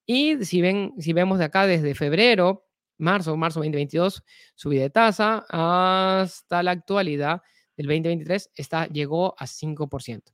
Y 0.05 0.43
si, 0.43 0.61
ven, 0.61 0.93
si 0.99 1.13
vemos 1.13 1.39
de 1.39 1.45
acá 1.45 1.65
desde 1.65 1.95
febrero 1.95 2.65
marzo, 2.97 3.37
marzo 3.37 3.61
2022, 3.61 4.21
subida 4.53 4.81
de 4.81 4.89
tasa, 4.89 5.45
hasta 5.47 6.61
la 6.61 6.71
actualidad 6.71 7.41
del 7.77 7.87
2023 7.87 8.51
está, 8.53 8.87
llegó 8.87 9.33
a 9.39 9.45
5%. 9.45 10.33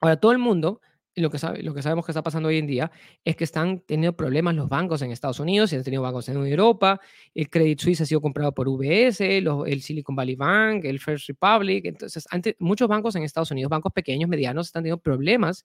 Ahora, 0.00 0.18
todo 0.18 0.32
el 0.32 0.38
mundo 0.38 0.80
lo 1.16 1.30
que, 1.30 1.38
lo 1.62 1.74
que 1.74 1.82
sabemos 1.82 2.04
que 2.04 2.12
está 2.12 2.22
pasando 2.22 2.48
hoy 2.48 2.58
en 2.58 2.66
día 2.66 2.90
es 3.24 3.36
que 3.36 3.44
están 3.44 3.80
teniendo 3.80 4.16
problemas 4.16 4.54
los 4.54 4.68
bancos 4.68 5.02
en 5.02 5.12
Estados 5.12 5.38
Unidos, 5.40 5.72
y 5.72 5.76
han 5.76 5.84
tenido 5.84 6.02
bancos 6.02 6.28
en 6.28 6.36
Europa, 6.36 7.00
el 7.34 7.48
Credit 7.48 7.80
Suisse 7.80 8.00
ha 8.00 8.06
sido 8.06 8.20
comprado 8.20 8.52
por 8.52 8.68
UBS, 8.68 9.20
el 9.20 9.82
Silicon 9.82 10.16
Valley 10.16 10.36
Bank, 10.36 10.84
el 10.84 10.98
First 11.00 11.28
Republic, 11.28 11.84
entonces 11.84 12.24
muchos 12.58 12.88
bancos 12.88 13.14
en 13.16 13.22
Estados 13.22 13.50
Unidos, 13.50 13.70
bancos 13.70 13.92
pequeños, 13.92 14.28
medianos, 14.28 14.66
están 14.66 14.82
teniendo 14.82 15.00
problemas. 15.00 15.64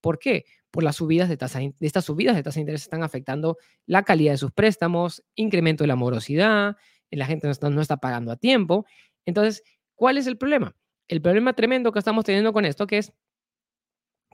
¿Por 0.00 0.18
qué? 0.18 0.44
Por 0.70 0.82
las 0.82 0.96
subidas 0.96 1.28
de 1.28 1.36
tasa, 1.36 1.58
de 1.60 1.74
estas 1.80 2.04
subidas 2.04 2.34
de 2.34 2.42
tasa 2.42 2.56
de 2.56 2.62
interés 2.62 2.82
están 2.82 3.02
afectando 3.02 3.58
la 3.86 4.02
calidad 4.02 4.32
de 4.32 4.38
sus 4.38 4.50
préstamos, 4.52 5.22
incremento 5.34 5.84
de 5.84 5.88
la 5.88 5.96
morosidad, 5.96 6.76
la 7.10 7.26
gente 7.26 7.46
no 7.46 7.52
está, 7.52 7.70
no 7.70 7.80
está 7.80 7.98
pagando 7.98 8.32
a 8.32 8.36
tiempo. 8.36 8.86
Entonces, 9.26 9.62
¿cuál 9.94 10.16
es 10.16 10.26
el 10.26 10.38
problema? 10.38 10.74
El 11.08 11.20
problema 11.20 11.52
tremendo 11.52 11.92
que 11.92 11.98
estamos 11.98 12.24
teniendo 12.24 12.52
con 12.52 12.64
esto, 12.64 12.86
que 12.86 12.98
es 12.98 13.12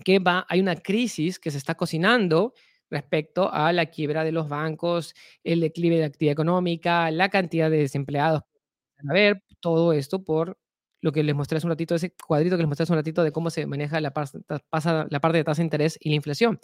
que 0.04 0.18
va, 0.18 0.46
hay 0.48 0.60
una 0.60 0.76
crisis 0.76 1.38
que 1.38 1.50
se 1.50 1.58
está 1.58 1.74
cocinando 1.74 2.54
respecto 2.90 3.52
a 3.52 3.72
la 3.72 3.86
quiebra 3.86 4.24
de 4.24 4.32
los 4.32 4.48
bancos, 4.48 5.14
el 5.42 5.60
declive 5.60 5.96
de 5.96 6.02
la 6.02 6.06
actividad 6.06 6.32
económica, 6.32 7.10
la 7.10 7.28
cantidad 7.28 7.70
de 7.70 7.78
desempleados. 7.78 8.42
A 9.08 9.12
ver, 9.12 9.42
todo 9.60 9.92
esto 9.92 10.24
por 10.24 10.58
lo 11.02 11.12
que 11.12 11.22
les 11.22 11.34
mostré 11.34 11.58
hace 11.58 11.66
un 11.66 11.72
ratito, 11.72 11.94
ese 11.94 12.14
cuadrito 12.14 12.56
que 12.56 12.62
les 12.62 12.68
mostré 12.68 12.84
hace 12.84 12.92
un 12.92 12.98
ratito 12.98 13.22
de 13.22 13.32
cómo 13.32 13.50
se 13.50 13.66
maneja 13.66 14.00
la, 14.00 14.12
pasa, 14.12 15.06
la 15.10 15.20
parte 15.20 15.38
de 15.38 15.44
tasa 15.44 15.62
de 15.62 15.66
interés 15.66 15.98
y 16.00 16.10
la 16.10 16.16
inflación, 16.16 16.58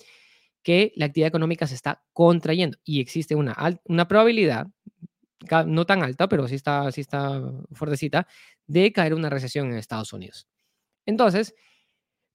que 0.62 0.92
la 0.96 1.06
actividad 1.06 1.28
económica 1.28 1.66
se 1.66 1.74
está 1.74 2.02
contrayendo 2.12 2.78
y 2.84 3.00
existe 3.00 3.34
una, 3.34 3.56
una 3.84 4.08
probabilidad, 4.08 4.68
no 5.66 5.86
tan 5.86 6.02
alta, 6.02 6.28
pero 6.28 6.46
sí 6.48 6.54
está, 6.54 6.90
sí 6.92 7.00
está 7.00 7.42
fuertecita, 7.72 8.26
de 8.66 8.92
caer 8.92 9.14
una 9.14 9.28
recesión 9.28 9.66
en 9.70 9.74
Estados 9.74 10.12
Unidos. 10.12 10.46
Entonces, 11.04 11.54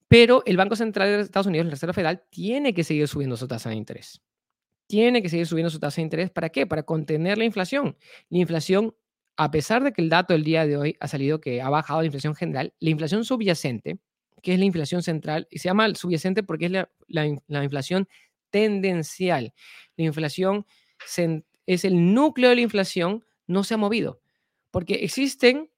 pero 0.08 0.44
el 0.46 0.58
Banco 0.58 0.76
Central 0.76 1.10
de 1.10 1.22
Estados 1.22 1.48
Unidos, 1.48 1.66
la 1.66 1.72
Reserva 1.72 1.94
Federal, 1.94 2.24
tiene 2.30 2.74
que 2.74 2.84
seguir 2.84 3.08
subiendo 3.08 3.36
su 3.36 3.48
tasa 3.48 3.70
de 3.70 3.76
interés. 3.76 4.22
Tiene 4.88 5.22
que 5.22 5.30
seguir 5.30 5.46
subiendo 5.48 5.70
su 5.70 5.80
tasa 5.80 5.98
de 5.98 6.04
interés. 6.04 6.32
¿Para 6.32 6.50
qué? 6.50 6.66
Para 6.66 6.84
contener 6.84 7.38
la 7.38 7.44
inflación. 7.44 7.98
La 8.30 8.38
inflación, 8.38 8.96
a 9.36 9.52
pesar 9.52 9.84
de 9.84 9.92
que 9.92 10.02
el 10.02 10.10
dato 10.10 10.34
del 10.34 10.44
día 10.44 10.66
de 10.66 10.78
hoy 10.78 10.96
ha 11.02 11.08
salido 11.10 11.42
que 11.42 11.62
ha 11.62 11.70
bajado 11.70 12.00
la 12.00 12.06
inflación 12.06 12.36
general, 12.36 12.74
la 12.80 12.90
inflación 12.90 13.26
subyacente, 13.26 14.00
que 14.42 14.54
es 14.54 14.60
la 14.60 14.66
inflación 14.66 15.04
central, 15.04 15.48
y 15.52 15.60
se 15.60 15.68
llama 15.68 15.94
subyacente 15.96 16.42
porque 16.42 16.68
es 16.68 16.72
la, 16.72 17.26
inflación 17.64 18.08
tendencial. 18.50 19.54
La 19.98 20.06
inflación 20.06 20.66
es 21.66 21.84
el 21.84 22.14
núcleo 22.14 22.50
de 22.50 22.56
la 22.56 22.62
inflación, 22.62 23.26
no 23.46 23.66
se 23.66 23.74
ha 23.74 23.78
movido. 23.78 24.22
Porque 24.72 24.96
existen 24.96 25.70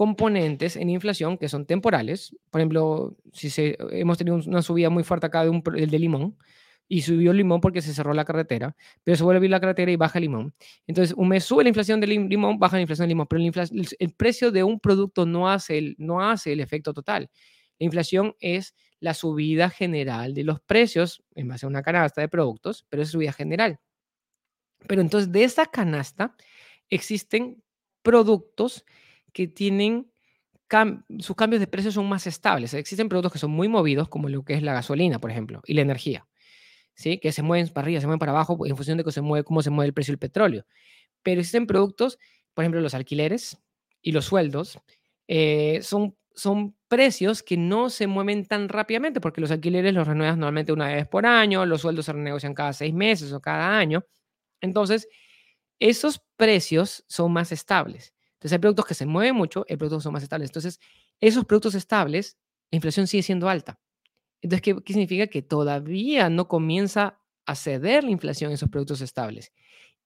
componentes 0.00 0.76
en 0.76 0.88
inflación 0.88 1.36
que 1.36 1.46
son 1.50 1.66
temporales. 1.66 2.34
Por 2.48 2.62
ejemplo, 2.62 3.18
si 3.34 3.50
se, 3.50 3.76
hemos 3.90 4.16
tenido 4.16 4.38
una 4.46 4.62
subida 4.62 4.88
muy 4.88 5.04
fuerte 5.04 5.26
acá 5.26 5.44
de 5.44 5.62
el 5.76 5.90
de 5.90 5.98
limón, 5.98 6.38
y 6.88 7.02
subió 7.02 7.32
el 7.32 7.36
limón 7.36 7.60
porque 7.60 7.82
se 7.82 7.92
cerró 7.92 8.14
la 8.14 8.24
carretera, 8.24 8.74
pero 9.04 9.18
se 9.18 9.22
vuelve 9.22 9.36
a 9.36 9.40
abrir 9.40 9.50
la 9.50 9.60
carretera 9.60 9.92
y 9.92 9.96
baja 9.96 10.18
el 10.18 10.22
limón. 10.22 10.54
Entonces, 10.86 11.14
un 11.14 11.28
mes 11.28 11.44
sube 11.44 11.64
la 11.64 11.68
inflación 11.68 12.00
del 12.00 12.28
limón, 12.30 12.58
baja 12.58 12.76
la 12.76 12.80
inflación 12.80 13.04
del 13.04 13.10
limón, 13.10 13.26
pero 13.28 13.42
el, 13.42 14.14
precio 14.14 14.50
de 14.50 14.64
un 14.64 14.80
producto 14.80 15.26
no 15.26 15.50
hace, 15.50 15.76
el, 15.76 15.96
no 15.98 16.26
hace 16.26 16.54
el 16.54 16.60
efecto 16.60 16.94
total. 16.94 17.28
La 17.78 17.84
inflación 17.84 18.34
es 18.40 18.74
la 19.00 19.12
subida 19.12 19.68
general 19.68 20.32
de 20.32 20.44
los 20.44 20.60
precios 20.60 21.22
en 21.34 21.48
base 21.48 21.66
a 21.66 21.68
una 21.68 21.82
canasta 21.82 22.22
de 22.22 22.28
productos, 22.30 22.86
pero 22.88 23.02
es 23.02 23.10
subida 23.10 23.34
general. 23.34 23.78
Pero 24.88 25.02
entonces, 25.02 25.30
de 25.30 25.44
esa 25.44 25.66
canasta 25.66 26.34
existen 26.88 27.62
productos 28.00 28.86
que 29.32 29.48
tienen 29.48 30.10
sus 31.18 31.34
cambios 31.36 31.60
de 31.60 31.66
precios 31.66 31.94
son 31.94 32.08
más 32.08 32.26
estables. 32.26 32.74
Existen 32.74 33.08
productos 33.08 33.32
que 33.32 33.38
son 33.38 33.50
muy 33.50 33.68
movidos, 33.68 34.08
como 34.08 34.28
lo 34.28 34.44
que 34.44 34.54
es 34.54 34.62
la 34.62 34.72
gasolina, 34.72 35.18
por 35.18 35.30
ejemplo, 35.30 35.60
y 35.66 35.74
la 35.74 35.82
energía, 35.82 36.26
¿sí? 36.94 37.18
que 37.18 37.32
se 37.32 37.42
mueven 37.42 37.68
para 37.68 37.86
arriba, 37.86 38.00
se 38.00 38.06
mueven 38.06 38.20
para 38.20 38.32
abajo 38.32 38.66
en 38.66 38.76
función 38.76 38.98
de 38.98 39.04
cómo 39.04 39.12
se 39.12 39.20
mueve, 39.20 39.44
cómo 39.44 39.62
se 39.62 39.70
mueve 39.70 39.88
el 39.88 39.94
precio 39.94 40.12
del 40.12 40.18
petróleo. 40.18 40.64
Pero 41.22 41.40
existen 41.40 41.66
productos, 41.66 42.18
por 42.54 42.64
ejemplo, 42.64 42.80
los 42.80 42.94
alquileres 42.94 43.58
y 44.00 44.12
los 44.12 44.26
sueldos, 44.26 44.78
eh, 45.26 45.80
son, 45.82 46.16
son 46.34 46.76
precios 46.88 47.42
que 47.42 47.56
no 47.56 47.90
se 47.90 48.06
mueven 48.06 48.46
tan 48.46 48.68
rápidamente, 48.68 49.20
porque 49.20 49.40
los 49.40 49.50
alquileres 49.50 49.92
los 49.92 50.06
renuevas 50.06 50.36
normalmente 50.36 50.72
una 50.72 50.88
vez 50.88 51.06
por 51.08 51.26
año, 51.26 51.66
los 51.66 51.80
sueldos 51.82 52.06
se 52.06 52.12
renegocian 52.12 52.54
cada 52.54 52.72
seis 52.72 52.94
meses 52.94 53.32
o 53.32 53.40
cada 53.40 53.76
año. 53.76 54.04
Entonces, 54.60 55.08
esos 55.80 56.20
precios 56.36 57.04
son 57.08 57.32
más 57.32 57.52
estables. 57.52 58.14
Entonces 58.40 58.54
hay 58.54 58.58
productos 58.58 58.86
que 58.86 58.94
se 58.94 59.04
mueven 59.04 59.36
mucho, 59.36 59.66
hay 59.68 59.76
productos 59.76 59.98
que 59.98 60.04
son 60.04 60.14
más 60.14 60.22
estables. 60.22 60.48
Entonces, 60.48 60.80
esos 61.20 61.44
productos 61.44 61.74
estables, 61.74 62.38
la 62.70 62.76
inflación 62.76 63.06
sigue 63.06 63.22
siendo 63.22 63.50
alta. 63.50 63.78
Entonces, 64.40 64.62
¿qué, 64.62 64.74
¿qué, 64.82 64.94
significa? 64.94 65.26
Que 65.26 65.42
todavía 65.42 66.30
no 66.30 66.48
comienza 66.48 67.20
a 67.44 67.54
ceder 67.54 68.02
la 68.02 68.10
inflación 68.10 68.50
en 68.50 68.54
esos 68.54 68.70
productos 68.70 69.02
estables. 69.02 69.52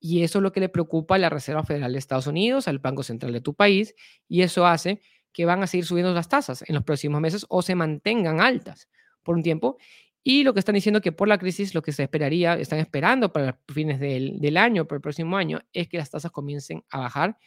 Y 0.00 0.24
eso 0.24 0.40
es 0.40 0.42
lo 0.42 0.50
que 0.50 0.58
le 0.58 0.68
preocupa 0.68 1.14
a 1.14 1.18
la 1.18 1.30
Reserva 1.30 1.62
Federal 1.62 1.92
de 1.92 1.98
Estados 2.00 2.26
Unidos, 2.26 2.66
al 2.66 2.80
Banco 2.80 3.04
Central 3.04 3.32
de 3.32 3.40
tu 3.40 3.54
país, 3.54 3.94
y 4.26 4.42
eso 4.42 4.66
hace 4.66 5.00
que 5.32 5.44
van 5.44 5.62
a 5.62 5.68
seguir 5.68 5.86
subiendo 5.86 6.12
las 6.12 6.28
tasas 6.28 6.64
en 6.66 6.74
los 6.74 6.82
próximos 6.82 7.20
meses 7.20 7.46
o 7.48 7.62
se 7.62 7.76
mantengan 7.76 8.40
altas 8.40 8.88
por 9.22 9.36
un 9.36 9.44
tiempo. 9.44 9.78
Y 10.24 10.42
lo 10.42 10.54
que 10.54 10.58
están 10.58 10.74
diciendo 10.74 11.00
que 11.00 11.12
por 11.12 11.28
la 11.28 11.38
crisis, 11.38 11.72
lo 11.72 11.82
que 11.82 11.92
se 11.92 12.02
esperaría, 12.02 12.54
están 12.54 12.80
esperando 12.80 13.32
para 13.32 13.60
fines 13.68 14.00
del, 14.00 14.40
del 14.40 14.56
año, 14.56 14.86
para 14.86 14.96
el 14.96 15.02
próximo 15.02 15.36
año, 15.36 15.60
es 15.72 15.86
que 15.86 15.98
las 15.98 16.10
tasas 16.10 16.32
comiencen 16.32 16.82
a 16.90 16.98
bajar 16.98 17.38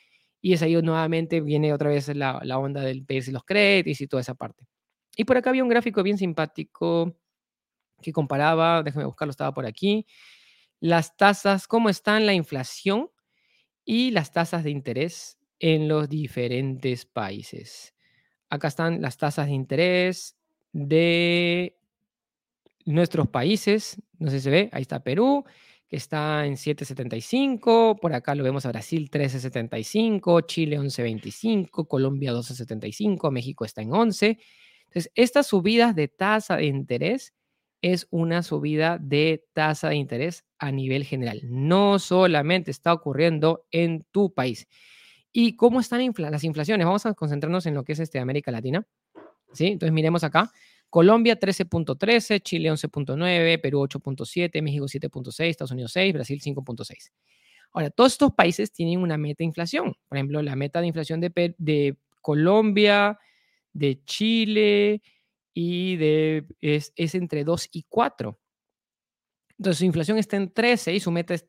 y 0.47 0.53
es 0.53 0.62
ahí 0.62 0.81
nuevamente 0.81 1.41
viene 1.41 1.73
otra 1.73 1.89
vez 1.89 2.07
la, 2.15 2.39
la 2.41 2.57
onda 2.57 2.79
del 2.79 3.03
pedirse 3.03 3.33
los 3.33 3.43
créditos 3.43 3.99
y 3.99 4.07
toda 4.07 4.21
esa 4.21 4.33
parte. 4.33 4.65
Y 5.17 5.25
por 5.25 5.36
acá 5.36 5.49
había 5.49 5.62
un 5.62 5.67
gráfico 5.67 6.01
bien 6.03 6.17
simpático 6.17 7.17
que 8.01 8.13
comparaba, 8.13 8.81
déjame 8.81 9.03
buscarlo, 9.03 9.31
estaba 9.31 9.53
por 9.53 9.65
aquí, 9.65 10.05
las 10.79 11.17
tasas, 11.17 11.67
cómo 11.67 11.89
están 11.89 12.25
la 12.25 12.33
inflación 12.33 13.10
y 13.83 14.12
las 14.12 14.31
tasas 14.31 14.63
de 14.63 14.69
interés 14.69 15.38
en 15.60 15.89
los 15.89 16.07
diferentes 16.07 17.05
países. 17.05 17.93
Acá 18.49 18.69
están 18.69 19.01
las 19.01 19.17
tasas 19.17 19.47
de 19.47 19.53
interés 19.53 20.38
de 20.71 21.77
nuestros 22.86 23.27
países, 23.27 24.01
no 24.17 24.31
sé 24.31 24.38
si 24.38 24.43
se 24.45 24.49
ve, 24.49 24.69
ahí 24.71 24.83
está 24.83 25.03
Perú, 25.03 25.43
que 25.89 25.95
está 25.95 26.45
en 26.45 26.56
7.75, 26.56 28.00
por 28.00 28.13
acá 28.13 28.36
lo 28.36 28.43
vemos 28.43 28.65
a 28.65 28.69
Brasil 28.69 29.10
13.75, 29.10 30.45
Chile 30.45 30.80
11.25, 30.80 31.88
Colombia 31.88 32.34
12.75, 32.34 33.32
México 33.32 33.63
está 33.63 33.82
en 33.82 33.93
11. 33.93 34.38
Entonces, 34.88 35.12
estas 35.15 35.47
subidas 35.47 35.95
de 35.95 36.08
tasa 36.08 36.58
de 36.58 36.65
interés 36.65 37.34
es 37.82 38.08
una 38.10 38.43
subida 38.43 38.97
de 38.97 39.45
tasa 39.54 39.89
de 39.89 39.95
interés 39.95 40.43
a 40.58 40.71
nivel 40.71 41.06
general. 41.06 41.41
No 41.43 42.00
solamente 42.00 42.71
está 42.71 42.91
ocurriendo 42.91 43.65
en 43.71 44.06
tu 44.12 44.34
país. 44.34 44.67
¿Y 45.32 45.56
cómo 45.56 45.80
están 45.80 46.02
las 46.17 46.43
inflaciones? 46.43 46.86
Vamos 46.86 47.06
a 47.06 47.13
concentrarnos 47.13 47.65
en 47.65 47.76
lo 47.76 47.84
que 47.84 47.93
es 47.93 48.00
este 48.00 48.19
América 48.19 48.52
Latina. 48.52 48.86
¿Sí? 49.54 49.67
Entonces, 49.67 49.93
miremos 49.93 50.23
acá. 50.23 50.52
Colombia 50.89 51.39
13.13, 51.39 52.41
Chile 52.41 52.71
11.9, 52.71 53.62
Perú 53.62 53.82
8.7, 53.82 54.62
México 54.62 54.86
7.6, 54.86 55.45
Estados 55.45 55.71
Unidos 55.71 55.91
6, 55.91 56.13
Brasil 56.13 56.41
5.6. 56.41 57.12
Ahora, 57.73 57.89
todos 57.89 58.13
estos 58.13 58.34
países 58.34 58.71
tienen 58.71 59.00
una 59.00 59.17
meta 59.17 59.39
de 59.39 59.45
inflación. 59.45 59.95
Por 60.08 60.17
ejemplo, 60.17 60.41
la 60.41 60.56
meta 60.56 60.82
de 60.82 60.88
inflación 60.88 61.19
de, 61.19 61.56
de 61.58 61.97
Colombia, 62.21 63.19
de 63.73 64.04
Chile 64.06 65.02
y 65.54 65.97
de, 65.97 66.45
es, 66.62 66.93
es, 66.95 67.15
entre 67.15 67.43
2 67.43 67.69
y 67.71 67.86
4. 67.89 68.39
Entonces, 69.58 69.80
su 69.80 69.86
inflación 69.86 70.17
está 70.17 70.38
en 70.38 70.54
13 70.54 70.93
y 70.93 71.00
su 71.00 71.12
meta 71.12 71.34
es 71.34 71.47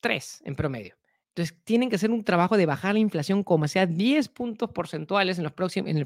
3 0.00 0.42
en 0.44 0.54
promedio. 0.54 0.99
Entonces, 1.34 1.56
tienen 1.64 1.88
que 1.88 1.96
hacer 1.96 2.10
un 2.10 2.24
trabajo 2.24 2.56
de 2.56 2.66
bajar 2.66 2.94
la 2.94 2.98
inflación 3.00 3.44
como 3.44 3.68
sea 3.68 3.86
10 3.86 4.28
puntos 4.30 4.70
porcentuales 4.70 5.38
en, 5.38 5.44
los 5.44 5.52
próximos, 5.52 5.88
en, 5.88 5.96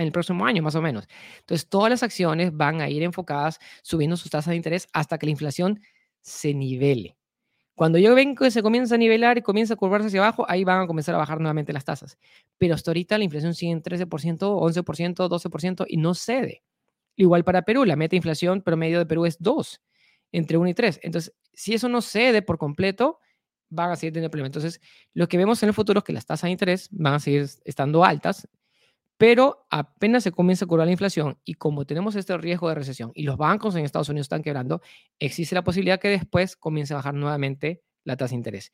el 0.00 0.12
próximo 0.12 0.46
año, 0.46 0.62
más 0.62 0.76
o 0.76 0.82
menos. 0.82 1.08
Entonces, 1.40 1.68
todas 1.68 1.90
las 1.90 2.02
acciones 2.02 2.56
van 2.56 2.80
a 2.80 2.88
ir 2.88 3.02
enfocadas 3.02 3.58
subiendo 3.82 4.16
sus 4.16 4.30
tasas 4.30 4.52
de 4.52 4.56
interés 4.56 4.88
hasta 4.92 5.18
que 5.18 5.26
la 5.26 5.32
inflación 5.32 5.80
se 6.20 6.54
nivele. 6.54 7.16
Cuando 7.74 7.98
yo 7.98 8.14
ven 8.14 8.36
que 8.36 8.52
se 8.52 8.62
comienza 8.62 8.94
a 8.94 8.98
nivelar 8.98 9.38
y 9.38 9.42
comienza 9.42 9.74
a 9.74 9.76
curvarse 9.76 10.06
hacia 10.06 10.20
abajo, 10.20 10.46
ahí 10.48 10.62
van 10.62 10.82
a 10.82 10.86
comenzar 10.86 11.16
a 11.16 11.18
bajar 11.18 11.40
nuevamente 11.40 11.72
las 11.72 11.84
tasas. 11.84 12.18
Pero 12.56 12.74
hasta 12.74 12.92
ahorita 12.92 13.18
la 13.18 13.24
inflación 13.24 13.54
sigue 13.54 13.72
en 13.72 13.82
13%, 13.82 14.06
11%, 14.06 15.28
12% 15.28 15.84
y 15.88 15.96
no 15.96 16.14
cede. 16.14 16.62
Igual 17.16 17.42
para 17.42 17.62
Perú, 17.62 17.84
la 17.84 17.96
meta 17.96 18.14
inflación 18.14 18.62
promedio 18.62 18.98
de 19.00 19.06
Perú 19.06 19.26
es 19.26 19.38
2, 19.40 19.82
entre 20.30 20.56
1 20.56 20.68
y 20.68 20.74
3. 20.74 21.00
Entonces, 21.02 21.34
si 21.52 21.74
eso 21.74 21.88
no 21.88 22.00
cede 22.00 22.42
por 22.42 22.58
completo, 22.58 23.18
van 23.74 23.90
a 23.90 23.96
seguir 23.96 24.12
teniendo 24.12 24.30
problemas. 24.30 24.48
Entonces, 24.48 24.80
lo 25.12 25.28
que 25.28 25.36
vemos 25.36 25.62
en 25.62 25.68
el 25.68 25.74
futuro 25.74 25.98
es 25.98 26.04
que 26.04 26.12
las 26.12 26.26
tasas 26.26 26.48
de 26.48 26.52
interés 26.52 26.88
van 26.92 27.14
a 27.14 27.20
seguir 27.20 27.46
estando 27.64 28.04
altas, 28.04 28.48
pero 29.16 29.66
apenas 29.70 30.22
se 30.24 30.32
comienza 30.32 30.64
a 30.64 30.68
curar 30.68 30.86
la 30.86 30.92
inflación 30.92 31.38
y 31.44 31.54
como 31.54 31.84
tenemos 31.86 32.16
este 32.16 32.36
riesgo 32.36 32.68
de 32.68 32.74
recesión 32.74 33.12
y 33.14 33.22
los 33.22 33.36
bancos 33.36 33.76
en 33.76 33.84
Estados 33.84 34.08
Unidos 34.08 34.26
están 34.26 34.42
quebrando, 34.42 34.80
existe 35.18 35.54
la 35.54 35.62
posibilidad 35.62 36.00
que 36.00 36.08
después 36.08 36.56
comience 36.56 36.94
a 36.94 36.96
bajar 36.96 37.14
nuevamente 37.14 37.82
la 38.04 38.16
tasa 38.16 38.30
de 38.30 38.36
interés. 38.36 38.72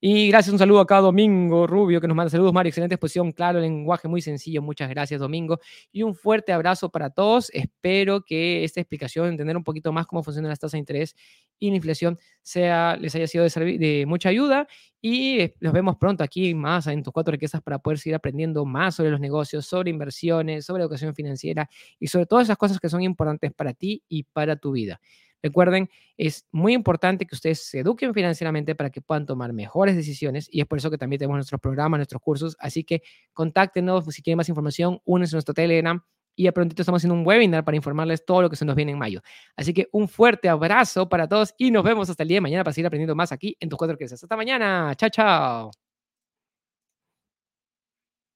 Y 0.00 0.28
gracias, 0.28 0.52
un 0.52 0.58
saludo 0.58 0.80
acá 0.80 0.96
a 0.96 1.00
Domingo 1.00 1.66
Rubio, 1.66 2.00
que 2.00 2.08
nos 2.08 2.16
manda 2.16 2.30
saludos, 2.30 2.52
Mario. 2.52 2.70
Excelente 2.70 2.94
exposición, 2.94 3.32
claro, 3.32 3.60
lenguaje 3.60 4.08
muy 4.08 4.22
sencillo. 4.22 4.62
Muchas 4.62 4.88
gracias, 4.88 5.20
Domingo. 5.20 5.60
Y 5.92 6.02
un 6.02 6.14
fuerte 6.14 6.52
abrazo 6.52 6.88
para 6.90 7.10
todos. 7.10 7.50
Espero 7.52 8.22
que 8.22 8.64
esta 8.64 8.80
explicación, 8.80 9.28
entender 9.28 9.56
un 9.56 9.64
poquito 9.64 9.92
más 9.92 10.06
cómo 10.06 10.22
funcionan 10.22 10.48
las 10.48 10.58
tasas 10.58 10.72
de 10.72 10.78
interés 10.78 11.14
y 11.58 11.70
la 11.70 11.76
inflación, 11.76 12.18
sea, 12.42 12.96
les 12.96 13.14
haya 13.14 13.26
sido 13.26 13.44
de, 13.44 13.78
de 13.78 14.06
mucha 14.06 14.30
ayuda. 14.30 14.66
Y 15.02 15.40
eh, 15.40 15.54
nos 15.60 15.72
vemos 15.72 15.96
pronto 15.96 16.22
aquí 16.24 16.54
más 16.54 16.86
en 16.86 17.02
tus 17.02 17.12
cuatro 17.12 17.32
riquezas 17.32 17.62
para 17.62 17.78
poder 17.78 17.98
seguir 17.98 18.14
aprendiendo 18.14 18.64
más 18.64 18.96
sobre 18.96 19.10
los 19.10 19.20
negocios, 19.20 19.66
sobre 19.66 19.90
inversiones, 19.90 20.66
sobre 20.66 20.82
educación 20.82 21.14
financiera 21.14 21.68
y 21.98 22.06
sobre 22.08 22.26
todas 22.26 22.46
esas 22.46 22.58
cosas 22.58 22.78
que 22.78 22.88
son 22.88 23.02
importantes 23.02 23.52
para 23.52 23.72
ti 23.72 24.02
y 24.08 24.24
para 24.24 24.56
tu 24.56 24.72
vida. 24.72 25.00
Recuerden, 25.42 25.88
es 26.16 26.46
muy 26.52 26.74
importante 26.74 27.26
que 27.26 27.34
ustedes 27.34 27.64
se 27.64 27.80
eduquen 27.80 28.14
financieramente 28.14 28.74
para 28.74 28.90
que 28.90 29.00
puedan 29.00 29.26
tomar 29.26 29.52
mejores 29.52 29.96
decisiones 29.96 30.48
y 30.50 30.60
es 30.60 30.66
por 30.66 30.78
eso 30.78 30.90
que 30.90 30.98
también 30.98 31.18
tenemos 31.18 31.36
nuestros 31.36 31.60
programas, 31.60 31.98
nuestros 31.98 32.20
cursos. 32.22 32.56
Así 32.58 32.84
que 32.84 33.02
contáctenos 33.32 34.04
si 34.06 34.22
quieren 34.22 34.36
más 34.36 34.48
información, 34.48 35.00
únense 35.04 35.34
a 35.34 35.38
nuestro 35.38 35.54
Telegram 35.54 36.00
y 36.36 36.46
a 36.46 36.52
prontito 36.52 36.82
estamos 36.82 37.00
haciendo 37.00 37.14
un 37.14 37.26
webinar 37.26 37.64
para 37.64 37.76
informarles 37.76 38.24
todo 38.24 38.42
lo 38.42 38.50
que 38.50 38.56
se 38.56 38.64
nos 38.64 38.76
viene 38.76 38.92
en 38.92 38.98
mayo. 38.98 39.20
Así 39.56 39.74
que 39.74 39.88
un 39.92 40.08
fuerte 40.08 40.48
abrazo 40.48 41.08
para 41.08 41.28
todos 41.28 41.54
y 41.58 41.70
nos 41.70 41.84
vemos 41.84 42.08
hasta 42.08 42.22
el 42.22 42.28
día 42.28 42.36
de 42.36 42.42
mañana 42.42 42.64
para 42.64 42.72
seguir 42.72 42.86
aprendiendo 42.86 43.14
más 43.14 43.32
aquí 43.32 43.56
en 43.60 43.68
tus 43.68 43.78
cuatro 43.78 43.96
crisis. 43.96 44.22
Hasta 44.22 44.36
mañana. 44.36 44.94
Chao, 44.96 45.10
chao. 45.10 45.89